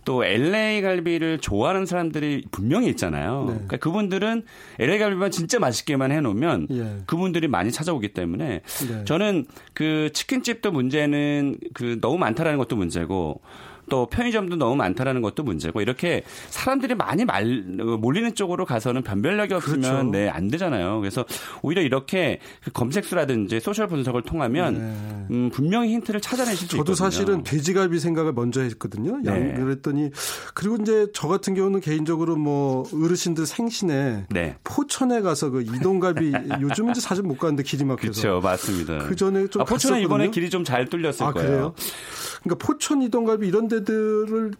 또 0.05 0.23
LA 0.23 0.81
갈비를 0.81 1.39
좋아하는 1.39 1.85
사람들이 1.85 2.45
분명히 2.51 2.87
있잖아요. 2.89 3.45
네. 3.47 3.53
그러니까 3.53 3.77
그분들은 3.77 4.43
LA 4.79 4.99
갈비만 4.99 5.31
진짜 5.31 5.59
맛있게만 5.59 6.11
해놓으면 6.11 6.67
예. 6.71 6.97
그분들이 7.05 7.47
많이 7.47 7.71
찾아오기 7.71 8.09
때문에 8.09 8.61
네. 8.61 9.03
저는 9.05 9.45
그 9.73 10.09
치킨집도 10.13 10.71
문제는 10.71 11.57
그 11.73 11.99
너무 12.01 12.17
많다라는 12.17 12.57
것도 12.57 12.75
문제고 12.75 13.41
또 13.89 14.07
편의점도 14.07 14.57
너무 14.57 14.75
많다라는 14.75 15.21
것도 15.21 15.43
문제고 15.43 15.81
이렇게 15.81 16.23
사람들이 16.49 16.95
많이 16.95 17.23
말, 17.23 17.45
몰리는 17.45 18.35
쪽으로 18.35 18.65
가서는 18.65 19.03
변별력이 19.03 19.53
없으면 19.53 19.81
그렇죠. 19.81 20.03
네, 20.11 20.29
안 20.29 20.49
되잖아요. 20.49 20.99
그래서 20.99 21.25
오히려 21.61 21.81
이렇게 21.81 22.39
그 22.63 22.71
검색수라든지 22.71 23.59
소셜 23.59 23.87
분석을 23.87 24.23
통하면 24.23 24.73
네. 24.73 25.35
음, 25.35 25.49
분명히 25.53 25.93
힌트를 25.93 26.19
찾아내실 26.21 26.67
수 26.67 26.77
저도 26.77 26.81
있거든요. 26.91 26.95
사실은 26.95 27.43
돼지갈비 27.43 27.99
생각을 27.99 28.33
먼저 28.33 28.61
했거든요. 28.61 29.17
네. 29.23 29.53
그랬더니 29.53 30.11
그리고 30.53 30.77
이제 30.81 31.07
저 31.13 31.27
같은 31.29 31.53
경우는 31.53 31.79
개인적으로 31.79 32.35
뭐 32.35 32.83
어르신들 32.93 33.45
생신에 33.45 34.25
네. 34.29 34.55
포천에 34.65 35.21
가서 35.21 35.51
그 35.51 35.61
이동갈비 35.61 36.33
요즘은 36.61 36.91
이제 36.91 37.01
사실 37.01 37.23
못 37.23 37.37
가는데 37.37 37.63
길이 37.63 37.85
막혀서 37.85 38.21
그렇죠, 38.21 38.41
맞습니다. 38.41 38.97
그 38.99 39.15
전에 39.15 39.47
좀 39.47 39.61
아, 39.61 39.65
포천은 39.65 40.01
이번에 40.01 40.29
길이 40.31 40.49
좀 40.49 40.65
잘 40.65 40.87
뚫렸을 40.87 41.23
아, 41.23 41.31
거예요. 41.31 41.47
그래요? 41.47 41.73
그러니까 42.43 42.65
포천 42.65 43.01
이동갈비 43.01 43.47
이런 43.47 43.67
데 43.67 43.74
들을 43.83 44.51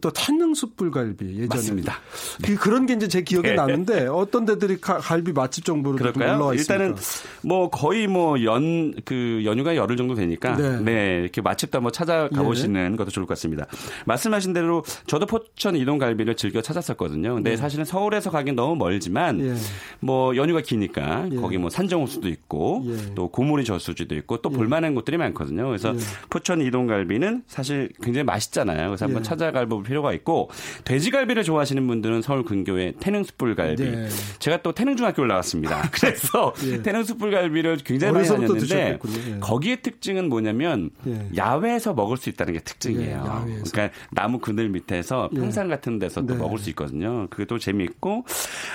또 0.00 0.10
탄능 0.10 0.54
숯불갈비 0.54 1.26
예전에 1.26 1.46
맞습니다. 1.48 2.00
네. 2.42 2.54
그런 2.56 2.86
게 2.86 2.94
이제 2.94 3.08
제 3.08 3.22
기억에 3.22 3.50
네. 3.50 3.54
나는데 3.54 4.06
어떤 4.06 4.44
데들이 4.44 4.80
갈비 4.80 5.32
맛집 5.32 5.64
정보로 5.64 5.98
올라와 6.16 6.54
있습니까? 6.54 6.84
일단은 6.84 6.96
뭐 7.42 7.70
거의 7.70 8.06
뭐 8.06 8.36
연 8.38 8.94
그 9.04 9.42
연휴가 9.44 9.76
열흘 9.76 9.96
정도 9.96 10.14
되니까 10.14 10.56
네, 10.56 10.80
네 10.80 11.20
이렇게 11.22 11.40
맛집도 11.40 11.78
한번 11.78 11.92
찾아가 11.92 12.42
보시는 12.42 12.92
예. 12.92 12.96
것도 12.96 13.10
좋을 13.10 13.26
것 13.26 13.34
같습니다. 13.34 13.66
말씀하신 14.06 14.52
대로 14.52 14.84
저도 15.06 15.26
포천 15.26 15.76
이동 15.76 15.98
갈비를 15.98 16.36
즐겨 16.36 16.60
찾았었거든요. 16.60 17.34
근데 17.34 17.50
네. 17.50 17.56
사실은 17.56 17.84
서울에서 17.84 18.30
가긴 18.30 18.54
너무 18.56 18.76
멀지만 18.76 19.40
예. 19.40 19.54
뭐 20.00 20.36
연휴가 20.36 20.60
기니까 20.60 21.28
예. 21.30 21.36
거기 21.36 21.58
뭐 21.58 21.70
산정호수도 21.70 22.28
있고 22.28 22.84
예. 22.86 23.14
또 23.14 23.28
고모리 23.28 23.64
저수지도 23.64 24.14
있고 24.16 24.38
또 24.38 24.50
예. 24.52 24.56
볼만한 24.56 24.94
곳들이 24.94 25.16
많거든요. 25.16 25.66
그래서 25.66 25.94
포천 26.30 26.60
이동 26.60 26.86
갈비는 26.86 27.44
사실 27.46 27.90
굉장히 28.02 28.24
맛있잖아요. 28.24 28.88
그래서 28.88 29.04
한번 29.04 29.22
찾아갈 29.22 29.66
먹을 29.76 29.82
필요가 29.84 30.12
있고 30.12 30.50
돼지갈비를 30.84 31.44
좋아하시는 31.44 31.86
분들은 31.86 32.22
서울 32.22 32.44
근교의 32.44 32.94
태능숯불갈비. 33.00 33.82
네. 33.82 34.08
제가 34.38 34.62
또 34.62 34.72
태능중학교를 34.72 35.28
나왔습니다. 35.28 35.88
그래서 35.92 36.54
예. 36.64 36.82
태능숯불갈비를 36.82 37.78
굉장히 37.84 38.12
많이 38.14 38.28
다녔는데 38.28 38.98
예. 39.26 39.38
거기에 39.40 39.76
특징은 39.76 40.28
뭐냐면 40.28 40.90
예. 41.06 41.28
야외에서 41.36 41.94
먹을 41.94 42.16
수 42.16 42.28
있다는 42.28 42.54
게 42.54 42.60
특징이에요. 42.60 43.44
예, 43.48 43.62
그러니까 43.70 43.90
나무 44.10 44.38
그늘 44.38 44.68
밑에서 44.68 45.30
예. 45.32 45.36
평상 45.38 45.68
같은 45.68 45.98
데서 45.98 46.22
또 46.22 46.34
네. 46.34 46.38
먹을 46.38 46.58
수 46.58 46.70
있거든요. 46.70 47.26
그게 47.30 47.44
또 47.44 47.58
재미있고 47.58 48.24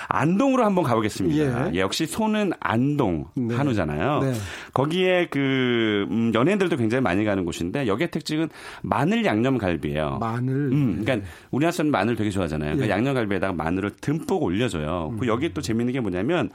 안동으로 0.07 0.65
한번 0.65 0.83
가보겠습니다. 0.83 1.73
예. 1.73 1.79
역시 1.79 2.05
소는 2.05 2.51
안동 2.59 3.25
네. 3.35 3.55
한우잖아요. 3.55 4.19
네. 4.19 4.33
거기에 4.73 5.27
그 5.29 6.05
음, 6.09 6.31
연예인들도 6.33 6.77
굉장히 6.77 7.01
많이 7.01 7.23
가는 7.25 7.45
곳인데 7.45 7.87
여기의 7.87 8.11
특징은 8.11 8.49
마늘 8.81 9.25
양념 9.25 9.57
갈비예요. 9.57 10.17
마늘. 10.19 10.53
음, 10.71 10.80
그러니까 11.03 11.27
우리나라 11.51 11.71
사람 11.71 11.91
마늘 11.91 12.15
되게 12.15 12.29
좋아하잖아요. 12.29 12.77
그 12.77 12.89
양념 12.89 13.13
갈비에다가 13.13 13.53
마늘을 13.53 13.91
듬뿍 14.01 14.43
올려줘요. 14.43 15.09
음. 15.13 15.17
그 15.17 15.27
여기 15.27 15.53
또 15.53 15.61
재밌는 15.61 15.93
게 15.93 15.99
뭐냐면 15.99 16.49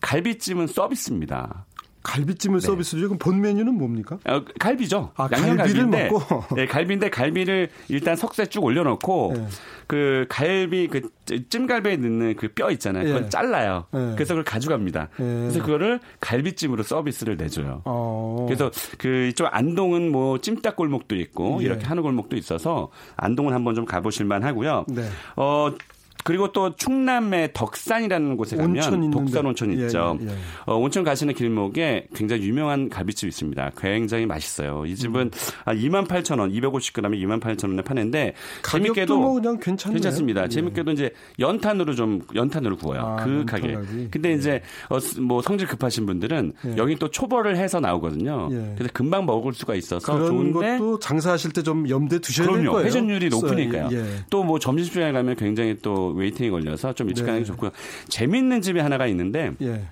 갈비찜은 0.00 0.66
서비스입니다. 0.66 1.66
갈비찜을 2.02 2.60
네. 2.60 2.66
서비스로 2.66 3.02
그럼 3.02 3.18
본 3.18 3.40
메뉴는 3.40 3.74
뭡니까? 3.74 4.18
어, 4.26 4.42
갈비죠. 4.58 5.12
아, 5.16 5.28
양념 5.32 5.56
갈비를 5.56 5.82
갈비인데, 5.90 6.10
먹고. 6.10 6.54
네, 6.56 6.64
갈비인데 6.66 7.10
갈비를 7.10 7.68
일단 7.88 8.16
석쇠 8.16 8.46
쭉 8.46 8.64
올려놓고 8.64 9.32
네. 9.36 9.46
그 9.86 10.24
갈비 10.28 10.88
그 10.88 11.10
찜갈비에 11.48 11.96
넣는 11.96 12.36
그 12.36 12.48
뼈 12.54 12.70
있잖아요. 12.72 13.04
그건 13.04 13.22
네. 13.24 13.28
잘라요. 13.28 13.84
네. 13.92 14.12
그래서 14.14 14.34
그걸 14.34 14.44
가져갑니다. 14.44 15.08
네. 15.18 15.24
그래서 15.24 15.62
그거를 15.62 16.00
갈비찜으로 16.20 16.82
서비스를 16.82 17.36
내줘요. 17.36 17.82
어. 17.84 18.44
그래서 18.48 18.70
그 18.98 19.28
이쪽 19.28 19.48
안동은 19.50 20.10
뭐 20.10 20.38
찜닭 20.38 20.76
골목도 20.76 21.16
있고 21.16 21.58
예. 21.60 21.66
이렇게 21.66 21.84
한우 21.86 22.02
골목도 22.02 22.36
있어서 22.36 22.90
안동은 23.16 23.52
한번 23.52 23.74
좀 23.74 23.84
가보실만 23.84 24.42
하고요. 24.42 24.84
네. 24.88 25.06
어 25.36 25.72
그리고 26.24 26.52
또 26.52 26.74
충남의 26.76 27.50
덕산이라는 27.54 28.36
곳에 28.36 28.56
가면 28.56 29.10
독산 29.10 29.46
온천 29.46 29.78
예, 29.78 29.86
있죠. 29.86 30.18
예, 30.20 30.26
예. 30.26 30.30
어, 30.66 30.76
온천 30.76 31.02
가시는 31.04 31.34
길목에 31.34 32.08
굉장히 32.14 32.42
유명한 32.42 32.88
갈비집이 32.88 33.28
있습니다. 33.28 33.70
굉장히 33.78 34.26
맛있어요. 34.26 34.84
이 34.86 34.94
집은 34.96 35.22
음. 35.22 35.30
2만 35.66 36.06
8천 36.06 36.38
원, 36.40 36.50
250g에 36.52 37.02
2만 37.24 37.40
8천 37.40 37.68
원에 37.70 37.82
파는데 37.82 38.34
재밌게도 38.62 39.18
뭐 39.18 39.34
그냥 39.34 39.58
괜찮네요. 39.58 39.94
괜찮습니다. 39.94 40.44
예. 40.44 40.48
재밌게도 40.48 40.90
이제 40.92 41.10
연탄으로 41.38 41.94
좀 41.94 42.20
연탄으로 42.34 42.76
구워요. 42.76 43.00
아, 43.00 43.24
그 43.24 43.44
가게. 43.46 43.76
근데 44.10 44.32
이제 44.32 44.60
어, 44.88 44.98
뭐 45.20 45.40
성질 45.42 45.66
급하신 45.68 46.06
분들은 46.06 46.52
예. 46.66 46.74
여기 46.76 46.96
또 46.96 47.08
초벌을 47.10 47.56
해서 47.56 47.80
나오거든요. 47.80 48.48
예. 48.52 48.74
그래서 48.76 48.90
금방 48.92 49.26
먹을 49.26 49.52
수가 49.54 49.74
있어서 49.74 50.12
그런 50.12 50.26
좋은데 50.28 50.78
것도 50.78 50.98
장사하실 50.98 51.52
때 51.52 51.60
좀 51.60 51.86
염두에 51.90 52.18
두셔야 52.20 52.46
그럼요. 52.46 52.62
될 52.62 52.70
거예요. 52.72 52.86
회전율이 52.86 53.28
높으니까요. 53.28 53.88
또 54.30 54.40
뭐 54.40 54.58
점심시간에 54.58 55.12
가면 55.12 55.36
굉장히 55.36 55.76
또 55.82 56.09
waiting이 56.12 56.50
걸려서 56.50 56.92
좀 56.92 57.08
일찍 57.08 57.22
네. 57.22 57.26
가는 57.26 57.40
게 57.40 57.44
좋고요. 57.44 57.70
재밌는 58.08 58.62
집이 58.62 58.78
하나가 58.80 59.06
있는데 59.06 59.52
예. 59.62 59.88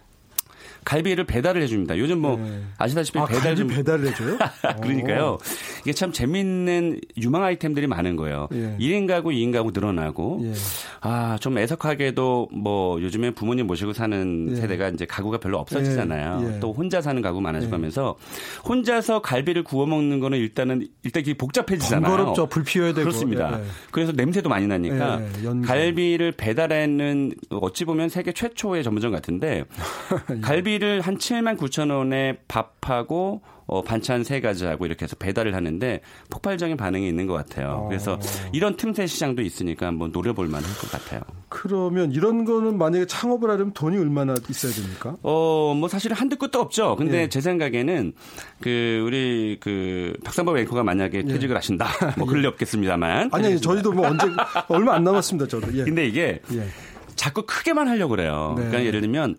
갈비를 0.88 1.24
배달을 1.24 1.60
해줍니다. 1.60 1.98
요즘 1.98 2.20
뭐 2.20 2.38
네. 2.38 2.62
아시다시피 2.78 3.18
아, 3.18 3.26
배달 3.26 3.54
좀 3.54 3.68
배달을 3.68 4.06
해줘요? 4.06 4.38
그러니까요. 4.80 5.36
이게 5.82 5.92
참 5.92 6.12
재밌는 6.12 6.98
유망 7.18 7.44
아이템들이 7.44 7.86
많은 7.86 8.16
거예요. 8.16 8.48
예. 8.52 8.74
1인 8.80 9.06
가구, 9.06 9.28
2인 9.28 9.52
가구 9.52 9.70
늘어나고 9.70 10.40
예. 10.44 10.52
아좀 11.00 11.58
애석하게도 11.58 12.48
뭐 12.52 13.02
요즘에 13.02 13.32
부모님 13.32 13.66
모시고 13.66 13.92
사는 13.92 14.48
예. 14.50 14.56
세대가 14.56 14.88
이제 14.88 15.04
가구가 15.04 15.40
별로 15.40 15.58
없어지잖아요. 15.58 16.46
예. 16.48 16.54
예. 16.54 16.60
또 16.60 16.72
혼자 16.72 17.02
사는 17.02 17.20
가구 17.20 17.42
많아지면서 17.42 18.16
예. 18.18 18.60
혼자서 18.66 19.20
갈비를 19.20 19.64
구워 19.64 19.84
먹는 19.84 20.20
거는 20.20 20.38
일단은 20.38 20.88
일단 21.02 21.20
이게 21.20 21.34
복잡해지잖아요. 21.34 22.16
번거롭죠. 22.16 22.46
불 22.46 22.64
피워야 22.64 22.94
되고 22.94 23.02
그렇습니다. 23.02 23.60
그래서 23.90 24.12
냄새도 24.12 24.48
많이 24.48 24.66
나니까 24.66 25.20
갈비를 25.66 26.32
배달하는 26.32 27.32
어찌 27.50 27.84
보면 27.84 28.08
세계 28.08 28.32
최초의 28.32 28.82
전문점 28.82 29.12
같은데 29.12 29.64
갈비 30.40 30.77
요리를 30.78 31.00
한 31.00 31.18
7만 31.18 31.58
9천 31.58 31.90
원에 31.90 32.38
밥하고 32.48 33.42
어, 33.66 33.82
반찬 33.82 34.24
세 34.24 34.40
가지 34.40 34.64
하고 34.64 34.86
이렇게 34.86 35.04
해서 35.04 35.14
배달을 35.16 35.54
하는데 35.54 36.00
폭발적인 36.30 36.78
반응이 36.78 37.06
있는 37.06 37.26
것 37.26 37.34
같아요. 37.34 37.82
어. 37.84 37.88
그래서 37.88 38.18
이런 38.52 38.76
틈새 38.76 39.06
시장도 39.06 39.42
있으니까 39.42 39.86
한번 39.86 40.10
노려볼 40.10 40.48
만할 40.48 40.70
것 40.76 40.90
같아요. 40.90 41.20
그러면 41.50 42.12
이런 42.12 42.46
거는 42.46 42.78
만약에 42.78 43.06
창업을 43.06 43.50
하려면 43.50 43.74
돈이 43.74 43.98
얼마나 43.98 44.34
있어야 44.48 44.72
됩니까? 44.72 45.16
어, 45.22 45.74
뭐 45.76 45.88
사실은 45.88 46.16
한두 46.16 46.36
끝도 46.36 46.60
없죠. 46.60 46.96
근데 46.96 47.22
예. 47.22 47.28
제 47.28 47.42
생각에는 47.42 48.14
그 48.62 49.02
우리 49.06 49.58
그 49.60 50.14
박상범 50.24 50.56
앵커가 50.56 50.82
만약에 50.82 51.18
예. 51.18 51.22
퇴직을 51.22 51.54
하신다. 51.54 51.88
뭐 52.16 52.26
그럴 52.26 52.40
리 52.40 52.44
예. 52.44 52.48
없겠습니다만. 52.48 53.28
아니, 53.32 53.46
아니 53.48 53.60
저희도 53.60 53.92
뭐 53.92 54.06
언제 54.06 54.26
얼마 54.68 54.94
안 54.94 55.04
남았습니다. 55.04 55.46
저도. 55.46 55.76
예. 55.76 55.84
근데 55.84 56.06
이게 56.06 56.40
예. 56.52 56.68
자꾸 57.16 57.42
크게만 57.44 57.86
하려고 57.88 58.10
그래요. 58.10 58.54
네. 58.56 58.62
그러니까 58.62 58.84
예를 58.86 59.02
들면 59.02 59.36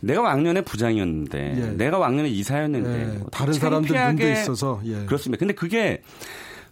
내가 0.00 0.22
왕년에 0.22 0.62
부장이었는데 0.62 1.54
예. 1.56 1.66
내가 1.76 1.98
왕년에 1.98 2.28
이사였는데 2.28 3.00
예. 3.00 3.18
뭐 3.18 3.28
다른 3.30 3.52
사람들 3.52 4.16
눈에 4.16 4.32
있어서 4.32 4.80
예. 4.84 5.04
그렇습니다. 5.04 5.38
근데 5.38 5.54
그게 5.54 6.02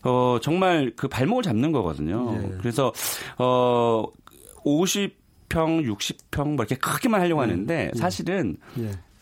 어 0.03 0.39
정말 0.43 0.93
그 0.97 1.09
발목을 1.09 1.43
잡는 1.43 1.73
거거든요. 1.73 2.39
예. 2.43 2.57
그래서 2.59 2.93
어 3.39 4.05
50평, 4.65 5.11
60평 5.51 6.45
뭐 6.45 6.65
이렇게 6.65 6.77
크게만 6.77 7.21
하려고 7.21 7.43
예. 7.43 7.47
하는데 7.47 7.91
예. 7.95 7.99
사실은 7.99 8.57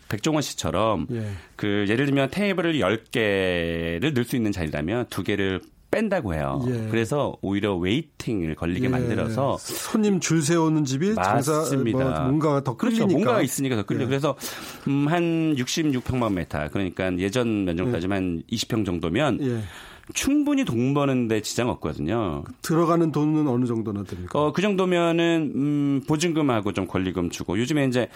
백종원 0.08 0.42
씨처럼 0.42 1.08
그 1.56 1.86
예를 1.88 2.06
들면 2.06 2.30
테이블을 2.30 2.74
10개를 2.74 4.14
넣을 4.14 4.24
수 4.24 4.36
있는 4.36 4.52
자리라면 4.52 5.06
두 5.10 5.22
개를 5.22 5.60
뺀다고 5.96 6.34
해요. 6.34 6.62
예. 6.68 6.88
그래서 6.90 7.36
오히려 7.40 7.74
waiting을 7.74 8.54
걸리게 8.54 8.84
예. 8.84 8.88
만들어서 8.88 9.56
손님 9.58 10.20
줄 10.20 10.42
세우는 10.42 10.84
집이 10.84 11.14
맞습니다. 11.14 11.98
뭐 11.98 12.20
뭔가 12.20 12.62
더 12.62 12.76
끌리니까. 12.76 13.06
그렇죠. 13.06 13.06
뭔가가 13.06 13.42
있으니까 13.42 13.76
더 13.76 13.82
끌려. 13.84 14.02
예. 14.02 14.06
그래서 14.06 14.36
음, 14.88 15.06
한 15.08 15.54
66평방 15.56 16.34
메타 16.34 16.68
그러니까 16.68 17.16
예전 17.18 17.64
면적까지만 17.64 18.42
예. 18.50 18.56
20평 18.56 18.84
정도면 18.84 19.38
예. 19.42 19.60
충분히 20.14 20.64
돈 20.64 20.92
버는데 20.92 21.40
지장 21.42 21.68
없거든요. 21.70 22.44
들어가는 22.62 23.12
돈은 23.12 23.48
어느 23.48 23.64
정도나 23.64 24.04
됩니까? 24.04 24.38
어, 24.38 24.52
그 24.52 24.60
정도면은 24.62 25.52
음, 25.54 26.00
보증금하고 26.06 26.72
좀 26.72 26.86
권리금 26.86 27.30
주고 27.30 27.58
요즘에 27.58 27.86
이제 27.86 28.08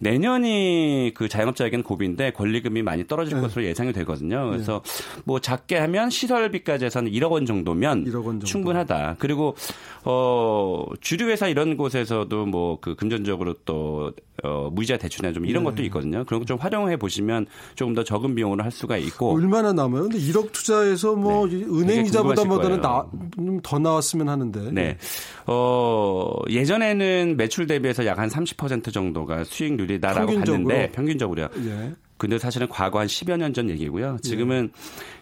내년이 0.00 1.12
그 1.14 1.28
자영업자에게는 1.28 1.82
고비인데 1.82 2.32
권리금이 2.32 2.82
많이 2.82 3.06
떨어질 3.06 3.36
네. 3.36 3.42
것으로 3.42 3.64
예상이 3.64 3.92
되거든요. 3.92 4.50
그래서 4.50 4.82
네. 4.84 5.22
뭐 5.24 5.40
작게 5.40 5.78
하면 5.78 6.10
시설비까지 6.10 6.84
해서는 6.84 7.10
1억 7.12 7.30
원 7.30 7.46
정도면 7.46 8.04
1억 8.04 8.14
원 8.16 8.24
정도. 8.24 8.46
충분하다. 8.46 9.16
그리고 9.18 9.56
어, 10.04 10.84
주류 11.00 11.28
회사 11.30 11.48
이런 11.48 11.76
곳에서도 11.76 12.46
뭐 12.46 12.72
그 12.82 12.94
금전적으로 12.94 13.54
또 13.64 14.12
어, 14.42 14.68
무이자 14.72 14.96
대출이나 14.96 15.32
좀 15.32 15.46
이런 15.46 15.62
네. 15.64 15.70
것도 15.70 15.82
있거든요. 15.84 16.24
그런 16.24 16.40
거 16.40 16.44
좀 16.46 16.58
활용해 16.58 16.96
보시면 16.96 17.46
조금 17.76 17.94
더 17.94 18.02
적은 18.04 18.34
비용으로 18.34 18.64
할 18.64 18.70
수가 18.72 18.96
있고 18.96 19.34
얼마나 19.34 19.72
남아요? 19.72 20.02
근데 20.08 20.18
1억 20.18 20.52
투자해서 20.52 21.14
뭐 21.14 21.46
네. 21.48 21.56
은행 21.64 22.04
이자보다 22.06 22.44
뭐더는 22.44 22.80
더 23.62 23.78
나왔으면 23.78 24.28
하는데. 24.28 24.70
네. 24.72 24.96
어, 25.46 26.32
예전에는 26.48 27.36
매출 27.36 27.66
대비해서 27.66 28.04
약 28.06 28.18
한 28.18 28.28
30% 28.28 28.92
정도가 28.92 29.42
수익률이다라고 29.44 30.26
평균적으로. 30.26 30.68
봤는데 30.68 30.92
평균적으로요. 30.92 31.48
예. 31.66 31.92
근데 32.18 32.38
사실은 32.38 32.68
과거 32.68 33.00
한 33.00 33.06
10여 33.08 33.36
년 33.36 33.52
전 33.52 33.68
얘기고요. 33.70 34.18
지금은 34.22 34.70
예. 34.72 34.78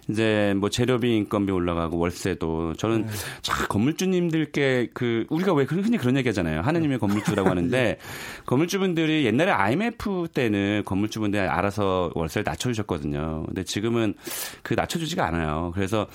이제 0.08 0.54
뭐 0.56 0.68
재료비 0.70 1.16
인건비 1.16 1.52
올라가고 1.52 1.98
월세도 1.98 2.74
저는 2.74 3.06
네. 3.06 3.12
자 3.42 3.66
건물주님들께 3.66 4.90
그 4.94 5.26
우리가 5.30 5.52
왜 5.54 5.64
흔히 5.64 5.96
그런 5.98 6.16
얘기하잖아요. 6.16 6.60
하느님의 6.62 6.98
건물주라고 6.98 7.48
하는데 7.48 7.78
예. 7.78 7.96
건물주분들이 8.46 9.24
옛날에 9.26 9.50
IMF 9.50 10.28
때는 10.34 10.82
건물주분들이 10.84 11.42
알아서 11.42 12.10
월세를 12.14 12.44
낮춰주셨거든요. 12.44 13.44
근데 13.46 13.64
지금은 13.64 14.14
그 14.62 14.74
낮춰주지가 14.74 15.26
않아요. 15.26 15.72
그래서 15.74 16.06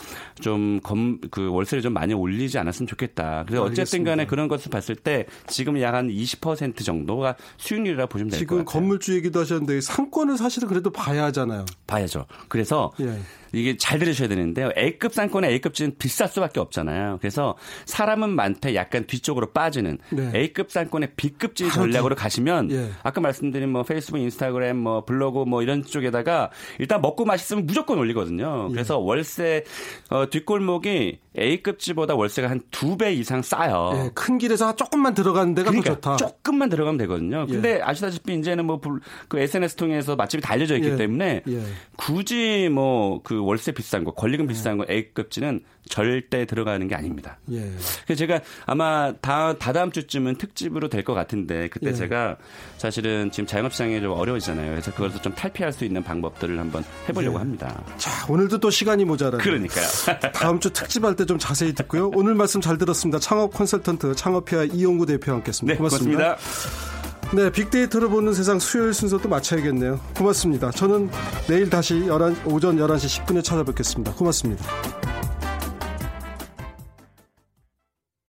좀 0.42 0.80
검 0.84 1.20
그 1.32 1.50
월세를 1.50 1.82
좀 1.82 1.94
많이 1.94 2.14
올리지 2.14 2.58
않았으면 2.60 2.88
좋겠다. 2.88 3.44
그래서 3.48 3.64
어쨌든 3.64 4.04
간에 4.04 4.26
그런 4.26 4.48
것을 4.48 4.70
봤을 4.70 4.96
때 4.96 5.26
지금 5.48 5.80
약 5.82 5.96
한 5.96 6.10
20% 6.10 6.84
정도가 6.84 7.36
수익률이라 7.58 8.06
고 8.08 8.10
보시면 8.10 8.32
될 8.32 8.40
것 8.46 8.46
같아요. 8.56 8.60
지금 8.60 8.66
건물주 8.66 9.16
얘기도 9.16 9.40
하셨는데 9.40 9.80
상권은 9.80 10.36
사실은 10.36 10.68
그래도 10.68 10.90
봐야 10.90 11.24
하잖아요. 11.26 11.66
봐야죠. 11.88 12.26
그래서 12.50 12.92
예. 13.00 13.18
이게 13.56 13.78
잘 13.78 14.00
들으셔야 14.00 14.28
되는데요. 14.28 14.70
A급 14.78 15.14
상권의 15.14 15.52
A급지는 15.54 15.96
비쌀 15.98 16.28
수밖에 16.28 16.60
없잖아요. 16.60 17.18
그래서 17.22 17.56
사람은 17.86 18.30
많대 18.30 18.76
약간 18.76 19.06
뒤쪽으로 19.08 19.52
빠지는 19.52 19.98
네. 20.12 20.32
A급 20.36 20.72
상권의 20.72 21.12
B급지 21.16 21.72
전략으로 21.72 22.16
가시면 22.16 22.72
예. 22.72 22.90
아까 23.04 23.22
말씀드린 23.22 23.70
뭐 23.70 23.84
페이스북, 23.84 24.20
인스타그램, 24.20 24.78
뭐 24.78 25.06
블로그 25.06 25.46
뭐 25.46 25.62
이런 25.64 25.84
쪽에다가 25.84 26.52
일단 26.80 27.02
먹고 27.02 27.26
맛있으면 27.26 27.66
무조건 27.66 27.98
올리거든요. 27.98 28.68
예. 28.70 28.74
그래서 28.74 29.00
예. 29.00 29.04
월세 29.06 29.64
어, 30.10 30.30
뒷골목이 30.30 31.20
A급 31.38 31.80
지보다 31.80 32.16
월세가 32.16 32.50
한 32.50 32.62
두 32.72 32.96
배 32.98 33.14
이상 33.14 33.42
싸요. 33.42 33.92
예, 33.96 34.10
큰 34.14 34.38
길에서 34.38 34.76
조금만 34.76 35.14
들어가는 35.14 35.54
데가 35.54 35.70
그러니까 35.70 36.00
더 36.00 36.16
좋다. 36.16 36.16
조금만 36.18 36.70
들어가면 36.70 36.98
되거든요. 37.00 37.46
근데 37.46 37.76
예. 37.78 37.82
아시다시피 37.82 38.34
이제는 38.36 38.66
뭐 38.66 38.80
그 39.28 39.40
SNS 39.40 39.76
통해서 39.76 40.16
맛집이 40.16 40.42
다 40.42 40.54
알려져 40.54 40.76
있기 40.76 40.90
예. 40.90 40.96
때문에 40.96 41.42
예. 41.48 41.62
굳이 41.98 42.70
뭐그 42.72 43.42
월세 43.46 43.66
월세 43.66 43.72
비싼 43.72 44.04
거, 44.04 44.12
권리금 44.12 44.48
비싼 44.48 44.78
거 44.78 44.86
A급지는 44.90 45.62
절대 45.90 46.46
들어가는 46.46 46.88
게 46.88 46.96
아닙니다. 46.96 47.38
예. 47.52 47.72
그래서 48.06 48.20
제가 48.20 48.42
아마 48.66 49.14
다 49.22 49.58
다다음 49.58 49.92
주쯤은 49.92 50.36
특집으로 50.36 50.90
될 50.90 51.04
것 51.04 51.14
같은데 51.14 51.68
그때 51.70 51.88
예. 51.90 51.94
제가 51.94 52.38
사실은 52.78 53.32
지금 53.32 53.46
자영업시장이 53.48 54.02
좀 54.02 54.12
어려워지잖아요. 54.12 54.72
그래서 54.72 54.92
그것을 54.94 55.22
좀 55.22 55.34
탈피할 55.34 55.72
수 55.74 55.86
있는 55.86 56.04
방법들을 56.04 56.60
한번 56.60 56.84
해보려고 57.10 57.36
예. 57.38 57.40
합니다. 57.40 57.84
자 57.98 58.12
오늘도 58.32 58.60
또 58.60 58.70
시간이 58.70 59.06
모자라요. 59.06 59.40
그러니까요. 59.42 59.86
다음 60.34 60.60
주 60.60 60.72
특집할 60.72 61.16
때 61.16 61.26
좀 61.26 61.40
자세히 61.40 61.74
듣고요. 61.74 62.12
오늘 62.14 62.36
말씀 62.36 62.62
잘 62.62 62.78
들었습니다. 62.78 63.18
창업 63.20 63.52
컨설턴트 63.54 64.14
창업피아 64.16 64.66
이용구 64.66 65.06
대표와 65.08 65.38
함께했습니다. 65.38 65.74
네, 65.74 65.78
고맙습니다. 65.78 66.36
고맙습니다. 66.36 67.05
네, 67.34 67.50
빅데이터를 67.52 68.08
보는 68.08 68.34
세상 68.34 68.60
수요일 68.60 68.94
순서도 68.94 69.28
마쳐야겠네요. 69.28 70.00
고맙습니다. 70.18 70.72
저는 70.72 71.10
내일 71.48 71.70
다시 71.70 72.06
11, 72.06 72.36
오전 72.46 72.78
11시 72.78 73.26
10분에 73.26 73.44
찾아뵙겠습니다. 73.44 74.14
고맙습니다. 74.14 74.64